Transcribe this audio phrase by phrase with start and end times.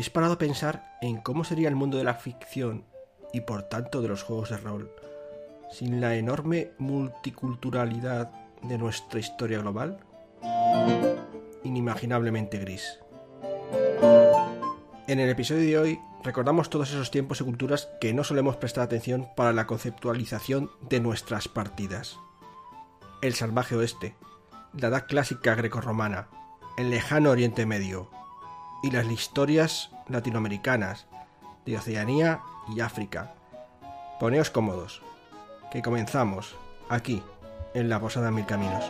[0.00, 2.86] ¿habéis parado a pensar en cómo sería el mundo de la ficción
[3.34, 4.90] y por tanto de los juegos de rol
[5.70, 8.30] sin la enorme multiculturalidad
[8.62, 9.98] de nuestra historia global?
[11.64, 12.98] Inimaginablemente gris.
[15.06, 18.84] En el episodio de hoy recordamos todos esos tiempos y culturas que no solemos prestar
[18.84, 22.18] atención para la conceptualización de nuestras partidas.
[23.20, 24.14] El salvaje oeste,
[24.72, 26.28] la edad clásica grecorromana,
[26.78, 28.08] el lejano Oriente Medio
[28.82, 31.06] y las historias latinoamericanas
[31.66, 32.40] de Oceanía
[32.74, 33.34] y África.
[34.18, 35.02] Poneos cómodos,
[35.72, 36.56] que comenzamos
[36.88, 37.22] aquí,
[37.74, 38.84] en la Posada Mil Caminos.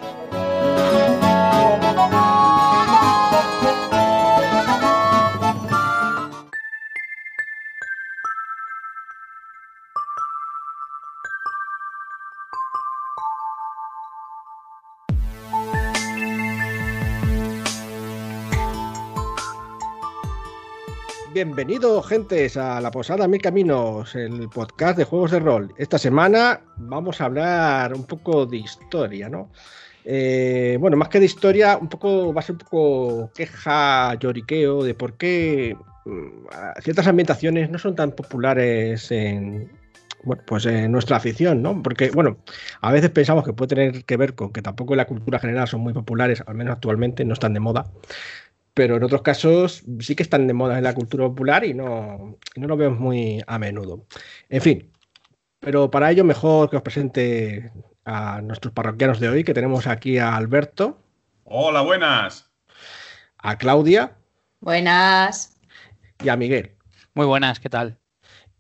[21.43, 25.73] Bienvenidos, gentes, a la Posada Mil Caminos, el podcast de juegos de rol.
[25.79, 29.51] Esta semana vamos a hablar un poco de historia, ¿no?
[30.05, 34.85] Eh, bueno, más que de historia, un poco va a ser un poco queja, lloriqueo
[34.85, 39.73] de por qué mm, ciertas ambientaciones no son tan populares en,
[40.25, 41.83] bueno, pues en nuestra afición, ¿no?
[41.83, 42.37] Porque, bueno,
[42.83, 45.67] a veces pensamos que puede tener que ver con que tampoco en la cultura general
[45.67, 47.87] son muy populares, al menos actualmente no están de moda
[48.75, 52.39] pero en otros casos sí que están de moda en la cultura popular y no,
[52.57, 54.07] no lo vemos muy a menudo.
[54.49, 54.91] En fin,
[55.61, 57.73] pero para ello mejor que os presente
[58.05, 60.99] a nuestros parroquianos de hoy, que tenemos aquí a Alberto.
[61.45, 62.51] Hola, buenas.
[63.39, 64.17] A Claudia.
[64.61, 65.59] Buenas.
[66.23, 66.77] Y a Miguel.
[67.15, 67.99] Muy buenas, ¿qué tal?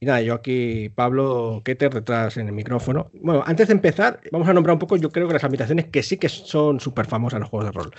[0.02, 3.10] Y nada, yo aquí, Pablo Keter, detrás en el micrófono.
[3.12, 6.02] Bueno, antes de empezar, vamos a nombrar un poco, yo creo que las habitaciones que
[6.02, 7.90] sí que son súper famosas en los juegos de rol.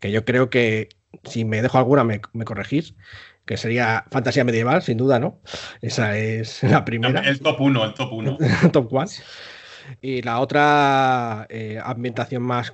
[0.00, 0.88] Que yo creo que
[1.24, 2.94] si me dejo alguna, me, corregís,
[3.44, 5.40] que sería fantasía medieval, sin duda, ¿no?
[5.80, 7.20] Esa es la primera.
[7.20, 8.38] El top 1, el top 1.
[8.72, 9.04] top 1.
[10.00, 12.72] Y la otra eh, ambientación más,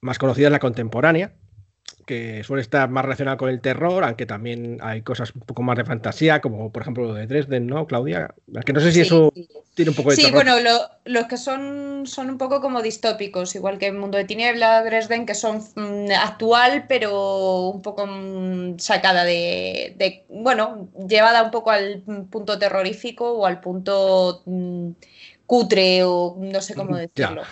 [0.00, 1.34] más conocida es la contemporánea,
[2.04, 5.76] que suele estar más relacionada con el terror, aunque también hay cosas un poco más
[5.76, 8.34] de fantasía, como por ejemplo lo de Dresden, ¿no, Claudia?
[8.64, 9.32] Que no sé si eso
[9.74, 10.40] tiene un poco de sí, terror.
[10.40, 14.24] Sí, bueno, los que son, son un poco como distópicos, igual que el Mundo de
[14.24, 21.50] Tiniebla, Dresden, que son mm, actual, pero un poco mm, sacada de, bueno, llevada un
[21.50, 24.90] poco al punto terrorífico o al punto mm,
[25.46, 27.42] cutre o no sé cómo decirlo.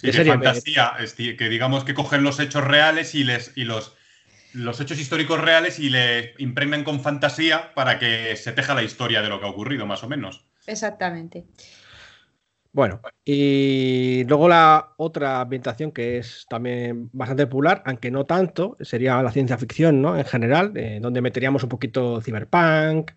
[0.00, 3.96] Sí, de fantasía, que digamos que cogen los hechos reales y les y los,
[4.52, 9.22] los hechos históricos reales y le impregnan con fantasía para que se teja la historia
[9.22, 10.46] de lo que ha ocurrido, más o menos.
[10.66, 11.44] Exactamente.
[12.76, 19.22] Bueno, y luego la otra ambientación que es también bastante popular, aunque no tanto, sería
[19.22, 20.18] la ciencia ficción, ¿no?
[20.18, 23.12] En general, eh, donde meteríamos un poquito cyberpunk,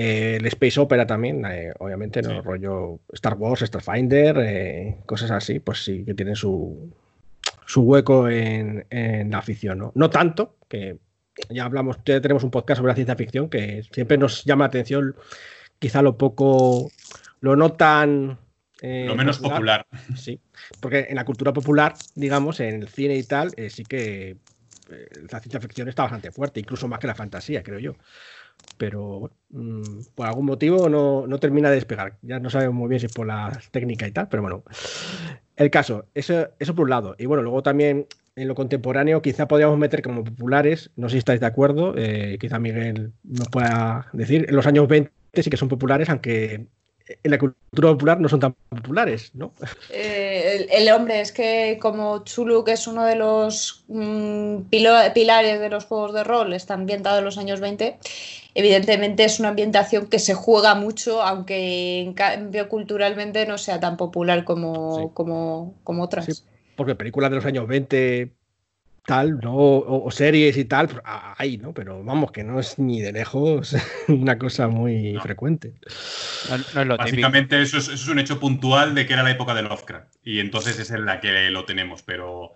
[0.00, 2.40] eh, el Space Opera también, eh, obviamente, ¿no?
[2.40, 6.94] Rollo Star Wars, Starfinder, eh, cosas así, pues sí que tienen su,
[7.66, 8.86] su hueco en,
[9.28, 9.92] la afición, ¿no?
[9.96, 10.98] No tanto, que
[11.50, 14.68] ya hablamos, ya tenemos un podcast sobre la ciencia ficción que siempre nos llama la
[14.68, 15.16] atención
[15.80, 16.92] quizá lo poco,
[17.40, 18.38] lo no tan...
[18.80, 19.84] lo menos popular,
[20.16, 20.40] Sí,
[20.78, 24.36] porque en la cultura popular, digamos, en el cine y tal, sí que
[25.28, 27.96] la ciencia ficción está bastante fuerte, incluso más que la fantasía, creo yo
[28.76, 32.16] pero mm, por algún motivo no, termina de despegar.
[32.22, 34.64] Ya no sabemos muy bien si es por la técnica y tal, pero bueno.
[35.56, 37.16] El caso, eso, eso por un lado.
[37.18, 41.18] Y bueno, luego también en lo contemporáneo quizá podríamos meter como populares, no sé si
[41.18, 45.56] estáis de acuerdo, eh, quizá Miguel nos pueda decir, en los años 20 sí que
[45.56, 46.68] son populares, aunque
[47.22, 49.52] en la cultura popular no son tan populares, ¿no?
[49.90, 55.68] Eh, el, hombre, es que como Chulu, que es uno de los mm, pilares de
[55.68, 57.98] los juegos de rol, está ambientado en los años 20,
[58.54, 63.96] evidentemente es una ambientación que se juega mucho, aunque en cambio culturalmente no sea tan
[63.96, 66.44] popular como, como, como otras.
[66.76, 68.37] porque películas de los años 20
[69.08, 69.56] tal, ¿no?
[69.56, 71.72] O, series y tal, pues, hay, ¿no?
[71.72, 73.74] Pero vamos, que no es ni de lejos
[74.08, 75.72] una cosa muy frecuente.
[76.98, 80.78] Básicamente eso es, un hecho puntual de que era la época de Lovecraft y entonces
[80.78, 82.52] es en la que lo tenemos, pero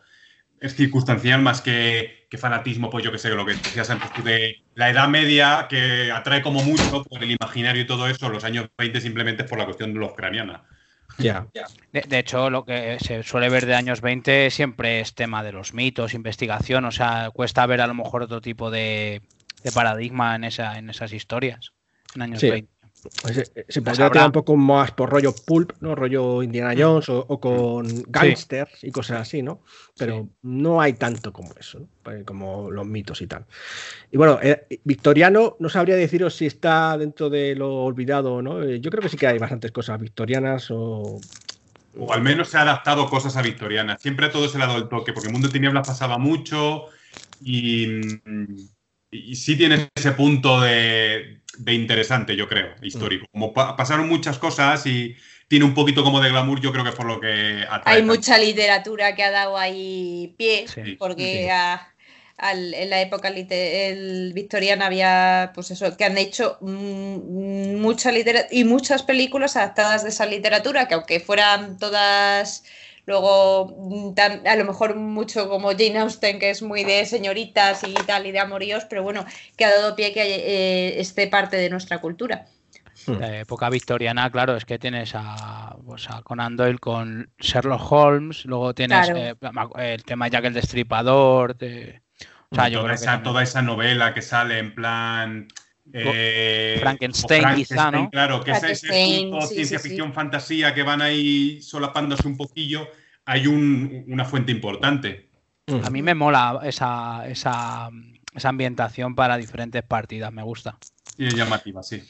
[0.61, 4.91] es circunstancial más que, fanatismo, pues yo que sé, lo que decías antes de la
[4.91, 9.01] Edad Media, que atrae como mucho por el imaginario y todo eso, los años 20
[9.01, 10.65] simplemente es por la cuestión de Lovecraftiana.
[11.19, 11.47] Ya.
[11.93, 15.75] De, hecho, lo que se suele ver de años 20 siempre es tema de los
[15.75, 19.23] mitos, investigación, o sea, cuesta ver a lo mejor otro tipo de,
[19.75, 21.73] paradigma en, esa, en esas historias,
[22.15, 22.72] en años 20.
[23.69, 25.97] Se, podría tirar un poco más por rollo pulp, ¿no?
[25.97, 26.79] Rollo Indiana mm.
[26.81, 29.61] Jones o, con gangsters y cosas así, ¿no?
[29.99, 31.89] Pero no hay tanto como eso, ¿no?
[32.03, 33.45] Pues como los mitos y tal.
[34.13, 38.63] Y bueno, eh, victoriano, no sabría deciros si está dentro de lo olvidado o no.
[38.63, 41.21] Eh, yo creo que sí que hay bastantes cosas victorianas o.
[41.99, 44.01] O al menos se ha adaptado cosas a victorianas.
[44.01, 46.19] Siempre a todo se le ha dado el toque, porque el mundo de tinieblas pasaba
[46.19, 46.87] mucho
[47.43, 48.01] y,
[49.11, 53.27] y sí tiene ese punto de, de interesante, yo creo, histórico.
[53.31, 55.17] Como pasaron muchas cosas y
[55.49, 59.15] tiene un poquito como de glamour, yo creo que por lo que Hay mucha literatura
[59.15, 60.67] que ha dado ahí pie,
[60.99, 61.51] porque
[62.39, 68.65] en la época el victoriana había, pues eso, que han hecho mm, mucha literatura y
[68.65, 72.65] muchas películas adaptadas de esa literatura, que aunque fueran todas
[73.13, 77.93] Luego, mm, a lo mejor mucho como Jane Austen, que es muy de señoritas y
[77.93, 81.69] tal, y de amoríos, pero bueno, que ha dado pie que eh, esté parte de
[81.69, 82.47] nuestra cultura.
[83.07, 83.21] Hmm.
[83.21, 88.47] La época victoriana, claro, es que tienes a, pues a Conan Doyle con Sherlock Holmes,
[88.47, 89.35] luego tienes eh,
[89.77, 91.51] el tema Jack el Destripador.
[91.51, 95.49] o sea, toda, esa, toda esa novela que sale en plan.
[95.93, 98.09] Eh, Frankenstein, quizá, ¿no?
[98.09, 102.89] Claro, que es ese punto ciencia ficción, fantasía que van ahí solapándose un poquillo,
[103.25, 105.29] hay una fuente importante.
[105.67, 107.89] A mí me mola esa, esa,
[108.43, 110.77] ambientación para diferentes partidas, me gusta.
[111.17, 112.03] Y es llamativa, sí.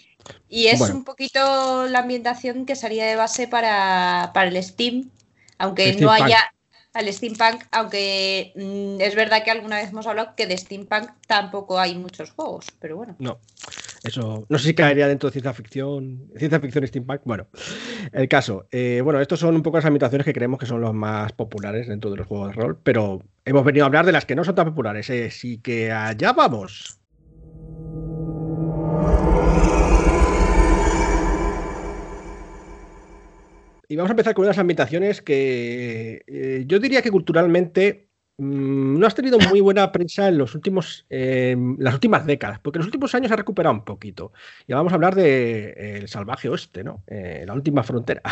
[0.49, 5.11] Y es un poquito la ambientación que sería de base para, el Steam,
[5.59, 6.53] aunque no haya
[6.95, 11.79] al steampunk, aunque mm, es verdad que alguna vez hemos hablado que de steampunk tampoco
[11.79, 13.17] hay muchos juegos, pero bueno.
[13.19, 13.39] No,
[14.05, 17.21] eso no sé si caería dentro de ciencia ficción, ciencia ficción steampunk.
[17.25, 17.49] Bueno,
[18.13, 20.93] el caso, eh, bueno, estos son un poco las ambientaciones que creemos que son los
[20.93, 24.27] más populares dentro de los juegos de rol, pero hemos venido a hablar de las
[24.27, 26.99] que no son tan populares, así que allá vamos.
[33.89, 38.09] Y vamos a empezar con unas ambientaciones que eh, yo diría que culturalmente
[38.43, 42.87] no has tenido muy buena prensa en los últimos, las últimas décadas, porque en los
[42.87, 44.33] últimos años ha recuperado un poquito.
[44.67, 47.03] Y vamos a hablar de El Salvaje Oeste, ¿no?
[47.07, 48.23] Eh, la última frontera.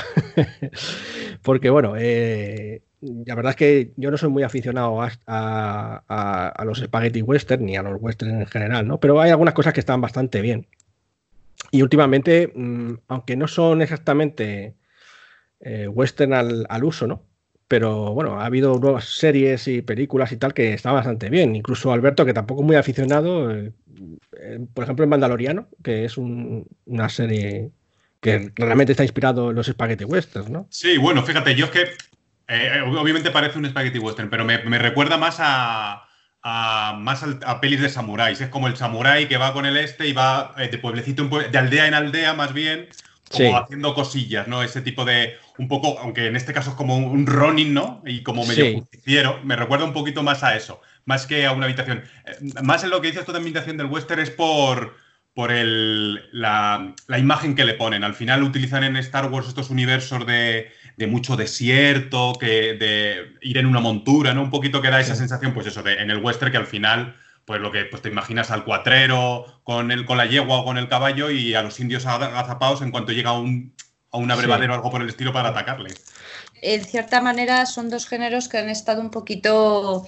[1.42, 7.22] porque bueno, eh, la verdad es que yo no soy muy aficionado a, los spaghetti
[7.22, 8.98] western ni a los western en general, ¿no?
[8.98, 10.66] Pero hay algunas cosas que están bastante bien.
[11.70, 14.74] Y últimamente, mm, aunque no son exactamente
[15.60, 17.22] eh, western al, uso, ¿no?
[17.70, 21.54] Pero bueno, ha habido nuevas series y películas y tal que están bastante bien.
[21.54, 23.70] Incluso Alberto, que tampoco es muy aficionado, eh,
[24.40, 27.70] eh, por ejemplo, en Mandaloriano, que es una serie
[28.20, 30.66] que realmente está inspirado en los spaghetti westerns, ¿no?
[30.68, 31.84] Sí, bueno, fíjate, yo es que
[32.86, 36.08] obviamente parece un spaghetti western, pero me, recuerda más a,
[36.98, 38.40] más a, pelis de samuráis.
[38.40, 41.86] Es como el samurái que va con el este y va de pueblecito de aldea
[41.86, 42.88] en aldea, más bien,
[43.30, 44.62] como haciendo cosillas, ¿no?
[44.62, 48.02] Ese tipo de, un poco, aunque en este caso es como un Ronin, ¿no?
[48.04, 51.66] Y como medio justiciero, me recuerda un poquito más a eso, más que a una
[51.66, 52.02] habitación.
[52.26, 54.96] Eh, más en lo que dices tú de habitación del western es por,
[55.32, 58.02] por el, la, imagen que le ponen.
[58.02, 63.58] Al final utilizan en Star Wars estos universos de, de, mucho desierto, que de ir
[63.58, 64.42] en una montura, ¿no?
[64.42, 67.14] Un poquito que da esa sensación, pues eso, de, en el western que al final
[67.50, 70.78] pues lo que pues te imaginas al cuatrero con, el, con la yegua o con
[70.78, 73.74] el caballo y a los indios agazapados en cuanto llega un,
[74.12, 75.92] a un abrevadero o algo por el estilo para atacarle.
[76.62, 80.06] En cierta manera son dos géneros que han estado un poquito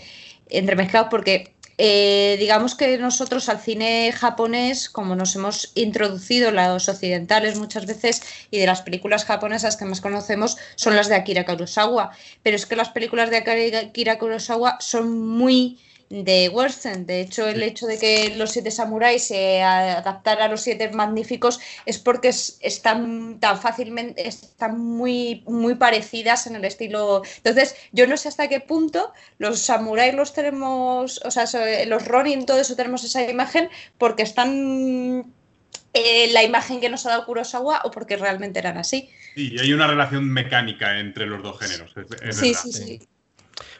[0.51, 7.59] entremezclados porque eh, digamos que nosotros al cine japonés, como nos hemos introducido los occidentales
[7.59, 12.13] muchas veces y de las películas japonesas que más conocemos son las de Akira Kurosawa,
[12.45, 15.81] pero es que las películas de Akira Kurosawa son muy
[16.13, 17.07] de western.
[17.07, 21.59] De hecho, el hecho de que los siete samuráis se adaptaran a los siete magníficos
[21.87, 27.23] es porque están tan fácilmente, están muy, muy parecidas en el estilo.
[27.39, 31.47] Entonces, yo no sé hasta qué punto los samuráis los tenemos, o sea,
[31.87, 35.33] los Ronin, todo eso tenemos esa imagen porque están
[35.95, 39.09] eh, la imagen que nos ha dado Kurosawa o porque realmente eran así.
[39.35, 41.91] Sí, hay una relación mecánica entre los dos géneros.
[42.33, 43.09] sí, sí, sí.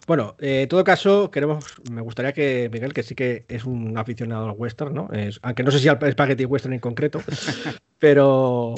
[0.07, 3.97] Bueno, eh, en todo caso, queremos, me gustaría que Miguel, que sí que es un
[3.97, 5.09] aficionado al western, ¿no?
[5.43, 7.23] aunque no sé si al spaghetti western en concreto,
[7.99, 8.75] pero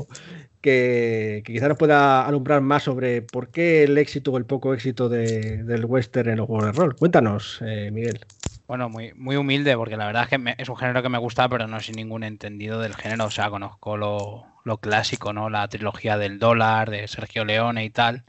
[0.65, 5.11] que, quizá nos pueda alumbrar más sobre por qué el éxito o el poco éxito
[5.11, 6.97] del western en los juegos de rol.
[6.97, 8.21] Cuéntanos, eh, Miguel.
[8.67, 11.51] Bueno, muy, muy humilde, porque la verdad es que es un género que me gusta,
[11.51, 13.27] pero no soy ningún entendido del género.
[13.27, 15.51] O sea, conozco lo, lo clásico, ¿no?
[15.51, 18.25] La trilogía del dólar, de Sergio Leone y tal.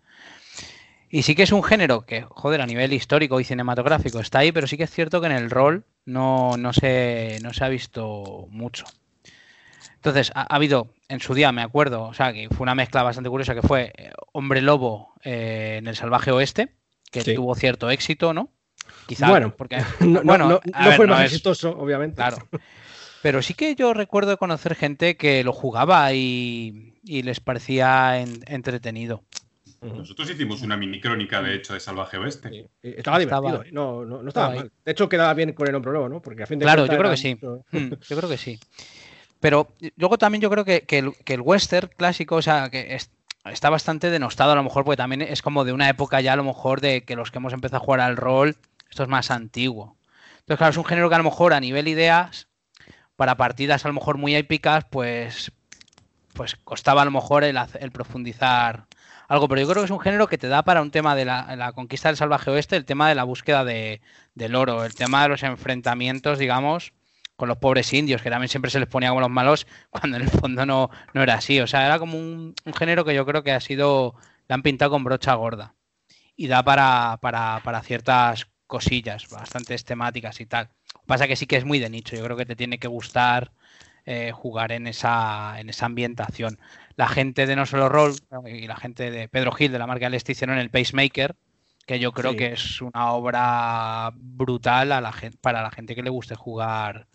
[1.10, 4.52] Y sí que es un género que, joder, a nivel histórico y cinematográfico está ahí,
[4.52, 7.70] pero sí que es cierto que en el rol no, no, se, no se ha
[7.70, 8.86] visto mucho.
[9.96, 13.30] Entonces, ha, habido en su día, me acuerdo, o sea, que fue una mezcla bastante
[13.30, 16.76] curiosa que fue eh, Hombre Lobo eh, en el Salvaje Oeste,
[17.12, 18.50] que tuvo cierto éxito, ¿no?
[19.08, 20.62] Quizá, bueno, porque no, bueno, no,
[20.96, 22.18] fue más exitoso, obviamente.
[22.18, 22.38] Claro.
[23.22, 29.24] Pero sí que yo recuerdo conocer gente que lo jugaba y, les parecía entretenido.
[29.82, 32.70] Nosotros hicimos una mini crónica, de hecho, de Salvaje Oeste.
[32.82, 33.70] Estaba divertido, ¿eh?
[33.72, 34.72] no, no, estaba, mal.
[34.84, 36.22] De hecho, quedaba bien con el hombre lobo, ¿no?
[36.22, 37.38] Porque a fin de Claro, yo creo que sí.
[37.72, 38.60] Hmm, yo creo que sí.
[39.40, 39.68] Pero
[39.98, 40.86] luego también yo creo que,
[41.26, 42.98] el, western clásico, o sea, que
[43.46, 46.38] está bastante denostado a lo mejor, porque también es como de una época ya a
[46.38, 48.56] lo mejor de que los que hemos empezado a jugar al rol,
[48.90, 49.98] esto es más antiguo.
[50.40, 52.48] Entonces, claro, es un género que a lo mejor a nivel ideas,
[53.16, 55.52] para partidas a lo mejor muy épicas, pues,
[56.34, 57.58] pues costaba a lo mejor el,
[57.92, 58.86] profundizar
[59.28, 61.26] algo, pero yo creo que es un género que te da para un tema de
[61.26, 64.02] la, conquista del salvaje oeste, el tema de la búsqueda de,
[64.36, 66.94] del oro, el tema de los enfrentamientos, digamos,
[67.36, 70.24] con los pobres indios, que también siempre se les ponía como los malos, cuando en
[70.24, 71.60] el fondo no, no era así.
[71.60, 74.16] O sea, era como un, género que yo creo que ha sido,
[74.48, 75.76] le han pintado con brocha gorda.
[76.36, 80.70] Y da para, para, para ciertas cosillas, bastantes temáticas y tal.
[81.06, 83.52] Pasa que sí que es muy de nicho, yo creo que te tiene que gustar
[84.06, 86.60] eh, jugar en esa, en esa ambientación.
[86.96, 90.10] La gente de No Solo Roll y la gente de Pedro Gil de la marca
[90.10, 91.36] Lest hicieron el Pacemaker,
[91.86, 96.04] que yo creo que es una obra brutal a la gente, para la gente que
[96.04, 97.08] le guste jugar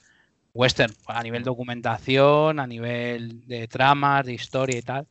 [0.53, 5.07] western, a nivel documentación, a nivel de tramas, de historia y tal.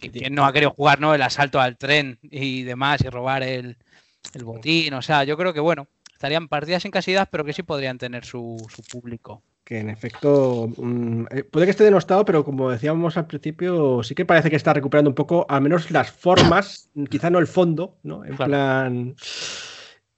[0.00, 3.76] ¿Quién no ha querido jugar no el asalto al tren y demás y robar el,
[4.34, 4.94] el botín?
[4.94, 8.24] O sea, yo creo que bueno, estarían partidas en casidad, pero que sí podrían tener
[8.24, 8.56] su,
[8.90, 9.42] público.
[9.64, 14.14] Que en efecto mm, eh, puede que esté denostado, pero como decíamos al principio, sí
[14.14, 17.96] que parece que está recuperando un poco, al menos las formas, quizá no el fondo,
[18.02, 18.24] ¿no?
[18.24, 19.16] En plan.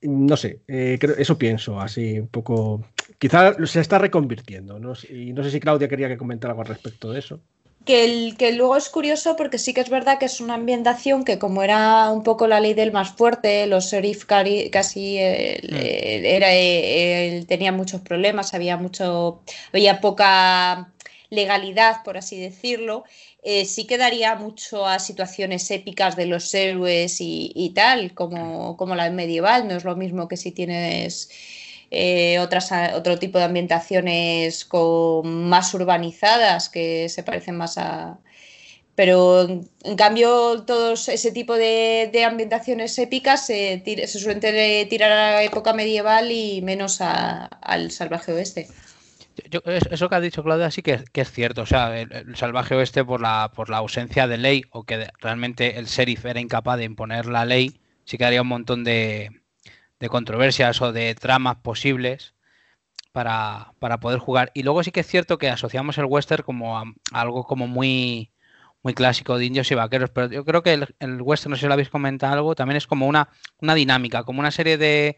[0.01, 2.85] No sé, eh, eso pienso, así un poco.
[3.17, 4.93] Quizá se está reconvirtiendo, ¿no?
[5.09, 7.41] Y no sé si Claudia quería que comentara algo al respecto de eso.
[7.87, 11.39] Que, que, luego es curioso porque sí que es verdad que es una ambientación que
[11.39, 15.73] como era un poco la ley del más fuerte, los sheriff casi mm.
[15.73, 19.41] era, eh, tenía muchos problemas, había mucho,
[19.71, 20.91] había poca
[21.29, 23.03] legalidad, por así decirlo,
[23.43, 28.75] eh, sí que daría mucho a situaciones épicas de los héroes y, y tal, como,
[28.77, 31.29] como la medieval, no es lo mismo que si tienes
[31.89, 38.17] eh, otras, otro tipo de ambientaciones con, más urbanizadas que se parecen más a...
[38.95, 39.47] Pero
[39.83, 44.39] en, cambio, todos ese tipo de, ambientaciones épicas se, suelen
[44.89, 48.67] tirar a la época medieval y menos al salvaje oeste.
[49.91, 51.61] eso que ha dicho Claudia sí que, es cierto.
[51.61, 55.77] O sea, el, salvaje oeste por la, por la ausencia de ley o que realmente
[55.77, 59.29] el sheriff era incapaz de imponer la ley, sí que haría un montón de,
[59.99, 62.33] de controversias o de tramas posibles
[63.11, 64.51] para, poder jugar.
[64.53, 68.31] Y luego sí que es cierto que asociamos el western como a, algo como muy,
[68.83, 71.67] muy clásico de indios y vaqueros, pero yo creo que el, western, no sé si
[71.67, 75.17] lo habéis comentado algo, también es como una, una dinámica, como una serie de...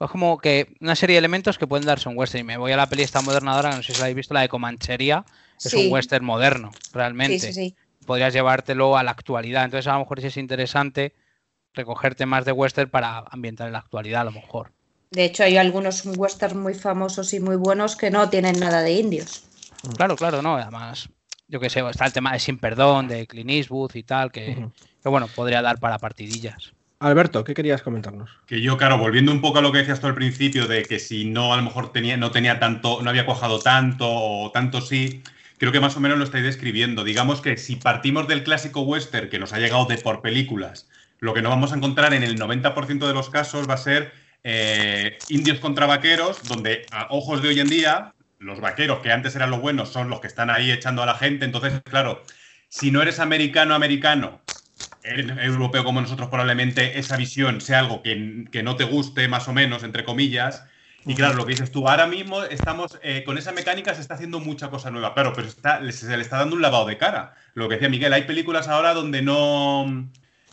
[0.00, 2.40] Es como que una serie de elementos que pueden darse un western.
[2.40, 4.34] Y me voy a la peli esta moderna ahora, no sé si la habéis visto,
[4.34, 5.24] la de Comanchería,
[5.62, 7.74] es un western moderno, realmente.
[8.04, 9.64] Podrías llevártelo a la actualidad.
[9.64, 11.14] Entonces, a lo mejor sí es interesante
[11.74, 14.72] recoger temas de western para ambientar en la actualidad a lo mejor.
[15.10, 18.92] De hecho, hay algunos westerns muy famosos y muy buenos que no tienen nada de
[18.92, 19.44] indios.
[19.96, 20.56] Claro, claro, no.
[20.56, 21.08] Además,
[21.46, 24.66] yo que sé, está el tema de Sin Perdón, de Clint Eastwood y tal, que,
[25.04, 26.72] bueno, podría dar para partidillas.
[27.00, 28.30] Alberto, ¿qué querías comentarnos?
[28.46, 30.98] Que yo, claro, volviendo un poco a lo que decías tú al principio, de que
[30.98, 34.80] si no, a lo mejor tenía, no tenía tanto, no había cuajado tanto, o tanto
[34.80, 35.22] sí,
[35.58, 37.04] creo que más o menos lo estáis describiendo.
[37.04, 40.88] Digamos que si partimos del clásico western que nos ha llegado de por películas,
[41.24, 44.12] lo que no vamos a encontrar en el 90% de los casos va a ser
[44.42, 49.34] eh, indios contra vaqueros, donde a ojos de hoy en día, los vaqueros que antes
[49.34, 51.46] eran los buenos son los que están ahí echando a la gente.
[51.46, 52.22] Entonces, claro,
[52.68, 54.42] si no eres americano-americano,
[55.02, 58.14] eres europeo como nosotros, probablemente esa visión sea algo que,
[58.62, 60.66] no te guste, más o menos, entre comillas.
[61.06, 64.12] Y claro, lo que dices tú, ahora mismo estamos eh, con esa mecánica, se está
[64.12, 65.14] haciendo mucha cosa nueva.
[65.14, 65.48] Claro, pero
[65.90, 67.34] se le está dando un lavado de cara.
[67.54, 70.10] Lo que decía Miguel, hay películas ahora donde no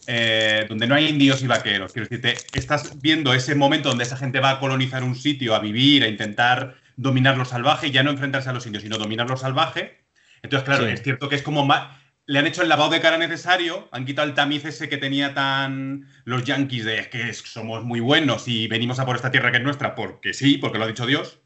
[0.07, 1.93] eh, donde no hay indios y vaqueros.
[1.93, 5.59] Quiero decirte, estás viendo ese momento donde esa gente va a colonizar un sitio, a
[5.59, 9.29] vivir, a intentar dominar lo salvaje y ya no enfrentarse a los indios, sino dominar
[9.29, 10.01] lo salvaje.
[10.41, 13.17] Entonces, claro, es cierto que es como más, le han hecho el lavado de cara
[13.17, 17.99] necesario, han quitado el tamiz ese que tenía tan los yanquis de que somos muy
[17.99, 20.87] buenos y venimos a por esta tierra que es nuestra porque sí, porque lo ha
[20.87, 21.39] dicho Dios.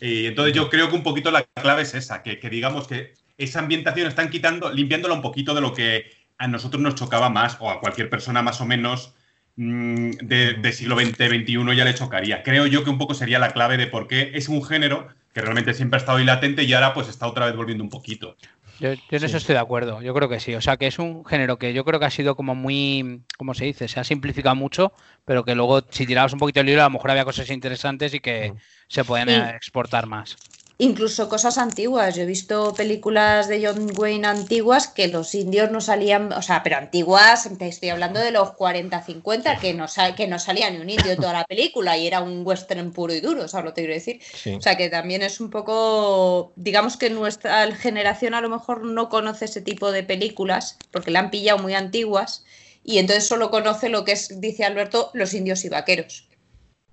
[0.00, 3.14] Y entonces yo creo que un poquito la clave es esa, que, que digamos que
[3.36, 7.56] esa ambientación están quitando, limpiándola un poquito de lo que a nosotros nos chocaba más,
[7.60, 9.14] o a cualquier persona más o menos
[9.56, 12.42] mm, de, siglo XX, XXI ya le chocaría.
[12.42, 15.40] Creo yo que un poco sería la clave de por qué es un género que
[15.40, 18.36] realmente siempre ha estado ahí latente y ahora pues está otra vez volviendo un poquito.
[18.80, 20.54] Yo, en eso estoy de acuerdo, yo creo que sí.
[20.54, 23.52] O sea, que es un género que yo creo que ha sido como muy, ¿cómo
[23.52, 23.88] se dice?
[23.88, 24.92] Se ha simplificado mucho,
[25.24, 28.14] pero que luego si tirabas un poquito el libro a lo mejor había cosas interesantes
[28.14, 28.54] y que
[28.86, 30.36] se pueden exportar más
[30.78, 32.14] incluso cosas antiguas.
[32.14, 36.62] Yo he visto películas de John Wayne antiguas que los indios no salían, o sea,
[36.62, 40.88] pero antiguas, estoy hablando de los 40, 50, que no, que no salía ni un
[40.88, 43.94] indio toda la película y era un western puro y duro, ¿sabes lo que quiero
[43.94, 44.20] decir?
[44.56, 49.08] O sea, que también es un poco, digamos que nuestra generación a lo mejor no
[49.08, 52.44] conoce ese tipo de películas porque la han pillado muy antiguas
[52.84, 56.27] y entonces solo conoce lo que es, dice Alberto, los indios y vaqueros.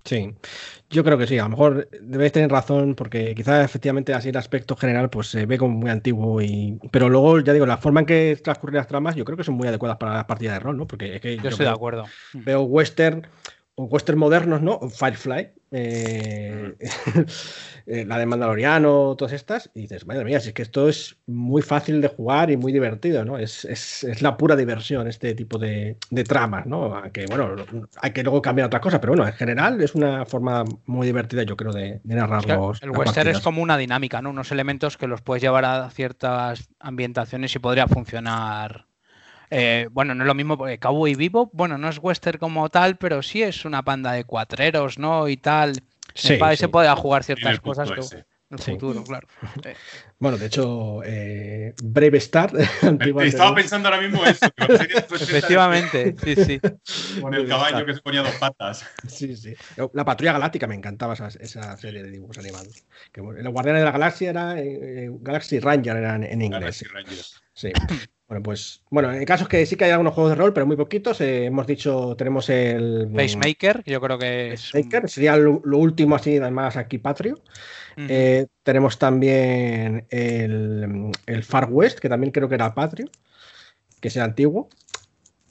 [0.06, 0.36] Sí,
[0.92, 4.38] yo creo que sí, a lo mejor debéis tener razón porque quizás efectivamente así el
[4.38, 8.02] aspecto general pues se ve como muy antiguo y pero luego ya digo, la forma
[8.02, 10.60] en que transcurren las tramas yo creo que son muy adecuadas para las partidas de
[10.60, 10.86] rol, ¿no?
[10.86, 12.06] Porque es que yo, estoy de acuerdo.
[12.34, 13.26] Veo western
[13.78, 14.80] western modernos, ¿no?
[14.90, 16.76] Firefly, eh,
[17.86, 21.18] eh, la de Mandaloriano, todas estas, y dices, madre mía, si es que esto es
[21.28, 23.38] muy fácil de jugar y muy divertido, ¿no?
[23.38, 26.96] Es, es, la pura diversión este tipo de, de, tramas, ¿no?
[26.96, 27.56] Aunque, bueno,
[28.02, 31.44] hay que luego cambiar otra cosa, pero bueno, en general es una forma muy divertida,
[31.44, 32.82] yo creo, de, de narrarlos.
[32.82, 34.30] el western es como una dinámica, ¿no?
[34.30, 38.88] Unos elementos que los puedes llevar a ciertas ambientaciones y podría funcionar
[39.50, 42.98] eh, bueno, no es lo mismo porque Cowboy Vivo, bueno, no es western como tal,
[42.98, 45.28] pero sí es una panda de cuatreros, ¿no?
[45.28, 45.82] Y tal.
[46.14, 49.28] Sí, se puede jugar ciertas cosas que, en el futuro, claro.
[50.20, 52.52] Bueno, de hecho, eh, Brave Star.
[53.24, 54.46] Estaba pensando ahora mismo eso.
[55.14, 56.60] Efectivamente, sí, sí.
[57.22, 58.86] Con el caballo que se ponía dos patas.
[59.08, 59.56] Sí, sí.
[59.94, 62.86] La Patrulla Galáctica, me encantaba esa, esa serie de dibujos animados.
[63.12, 66.62] Que, los Guardianes de la Galaxia era eh, Galaxy Ranger era en, inglés.
[66.62, 67.26] Galaxy Ranger.
[67.54, 67.72] Sí.
[68.28, 70.66] Bueno, pues bueno, en caso es que sí que hay algunos juegos de rol, pero
[70.66, 71.22] muy poquitos.
[71.22, 73.08] Eh, hemos dicho, tenemos el.
[73.16, 74.72] Pacemaker, yo creo que es.
[74.72, 77.40] Pacemaker, sería lo, último así, además aquí Patrio.
[77.98, 81.12] Eh, tenemos también el,
[81.44, 83.10] Far West, que también creo que era Patrio,
[84.02, 84.70] que es antiguo.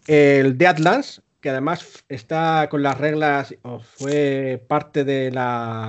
[0.06, 5.38] El Deadlands, que además está con las reglas, o fue parte del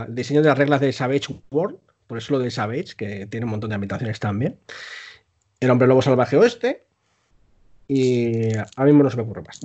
[0.09, 3.51] diseño de las reglas de Savage World, por eso lo de Savage, que tiene un
[3.51, 4.59] montón de ambientaciones también.
[5.59, 6.85] El hombre lobo salvaje oeste.
[7.87, 9.59] Y a mí no se me ocurre más.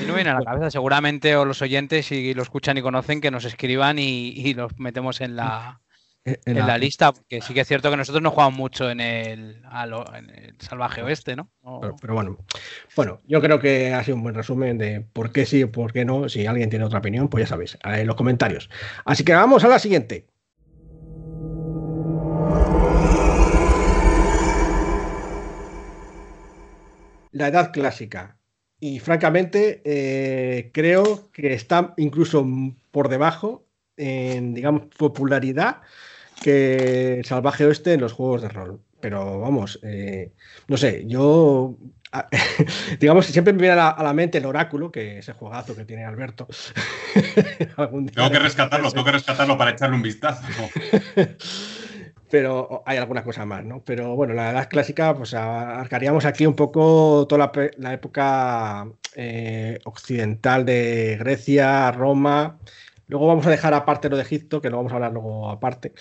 [0.00, 3.20] Y no viene a la cabeza, seguramente, o los oyentes, si lo escuchan y conocen,
[3.20, 5.80] que nos escriban y, los metemos en la,
[6.24, 9.62] en, la, lista, porque sí que es cierto que nosotros no jugamos mucho en el,
[10.60, 11.50] salvaje oeste, ¿no?
[12.00, 12.38] Pero, bueno,
[12.94, 15.92] bueno, yo creo que ha sido un buen resumen de por qué sí y por
[15.92, 16.28] qué no.
[16.28, 18.70] Si alguien tiene otra opinión, pues ya sabéis, en los comentarios.
[19.04, 20.28] Así que vamos a la siguiente.
[27.38, 28.36] La edad clásica.
[28.80, 32.46] Y francamente, eh, creo que está incluso
[32.90, 35.82] por debajo en, digamos, popularidad
[36.42, 38.80] que Salvaje Oeste en los juegos de rol.
[39.00, 40.32] Pero vamos, eh,
[40.68, 41.76] no sé, yo
[43.00, 46.46] digamos, siempre me viene a la, mente el oráculo, que ese juegazo que tiene Alberto.
[47.14, 50.42] tengo que rescatarlo, tengo que rescatarlo para echarle un vistazo.
[52.30, 53.82] pero hay alguna cosa más, ¿no?
[53.84, 60.64] Pero bueno, la edad clásica, pues abarcaríamos aquí un poco toda la, época eh, occidental
[60.64, 62.58] de Grecia, Roma.
[63.06, 65.92] Luego vamos a dejar aparte lo de Egipto, que lo vamos a hablar luego aparte.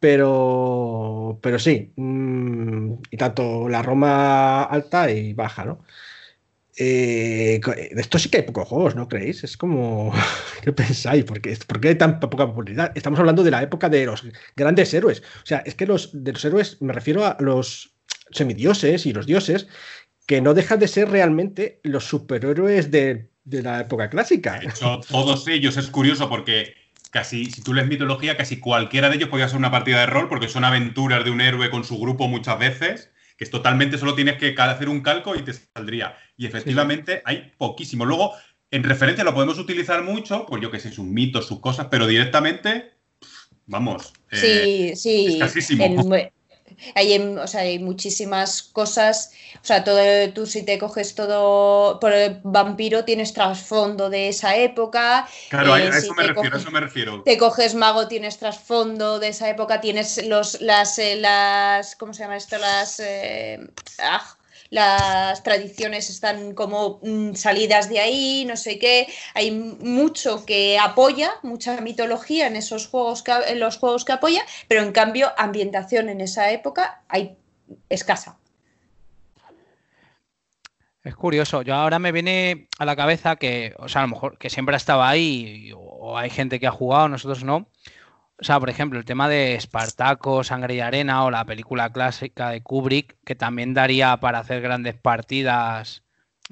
[0.00, 5.84] Pero, pero sí, mm, y tanto la Roma alta y baja, ¿no?
[6.76, 9.44] Eh, de esto sí que hay pocos juegos, ¿no creéis?
[9.44, 10.12] Es como.
[10.62, 11.24] ¿Qué pensáis?
[11.24, 12.92] ¿Por qué, hay tan poca popularidad?
[12.94, 14.24] Estamos hablando de la época de los
[14.56, 15.22] grandes héroes.
[15.42, 17.94] O sea, es que los, de los héroes me refiero a los
[18.30, 19.66] semidioses y los dioses
[20.26, 24.60] que no dejan de ser realmente los superhéroes de, la época clásica.
[24.60, 26.74] De hecho, todos ellos es curioso porque
[27.10, 30.28] casi, si tú lees mitología, casi cualquiera de ellos podría ser una partida de rol
[30.28, 33.11] porque son aventuras de un héroe con su grupo muchas veces
[33.42, 36.16] que es totalmente, solo tienes que hacer un calco y te saldría.
[36.36, 38.04] Y efectivamente hay poquísimo.
[38.04, 38.34] Luego,
[38.70, 42.06] en referencia lo podemos utilizar mucho, pues yo que sé, sus mitos, sus cosas, pero
[42.06, 42.92] directamente,
[43.66, 44.12] vamos.
[44.30, 45.40] Sí, eh, sí.
[46.94, 50.00] Hay, o sea, hay muchísimas cosas, o sea, todo,
[50.32, 55.28] tú si te coges todo por el vampiro tienes trasfondo de esa época.
[55.48, 57.22] Claro, a, eh, eso me refiero, eso me refiero.
[57.22, 62.22] Te coges mago, tienes trasfondo de esa época, tienes los, las, eh, las, ¿cómo se
[62.22, 62.58] llama esto?
[62.58, 63.60] Las, eh,
[64.00, 64.36] ah,
[64.72, 69.06] las tradiciones están como mm, salidas de ahí, no sé qué.
[69.34, 74.42] Hay mucho que apoya, mucha mitología en esos juegos que, en los juegos que apoya,
[74.68, 77.36] pero en cambio ambientación en esa época hay
[77.90, 78.38] escasa.
[81.04, 81.60] Es curioso.
[81.60, 84.74] Yo ahora me viene a la cabeza que, o sea, a lo mejor que siempre
[84.74, 87.68] ha estado ahí, o hay gente que ha jugado, nosotros no.
[88.42, 92.50] O sea, por ejemplo, el tema de Espartaco, Sangre y Arena o la película clásica
[92.50, 96.02] de Kubrick, que también daría para hacer grandes partidas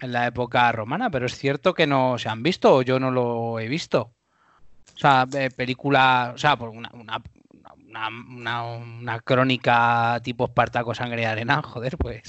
[0.00, 3.10] en la época romana, pero es cierto que no se han visto o yo no
[3.10, 4.12] lo he visto.
[4.94, 5.26] O sea,
[5.56, 12.22] película, o sea, por una, una, una, crónica tipo Espartaco, Sangre y Arena, joder, pues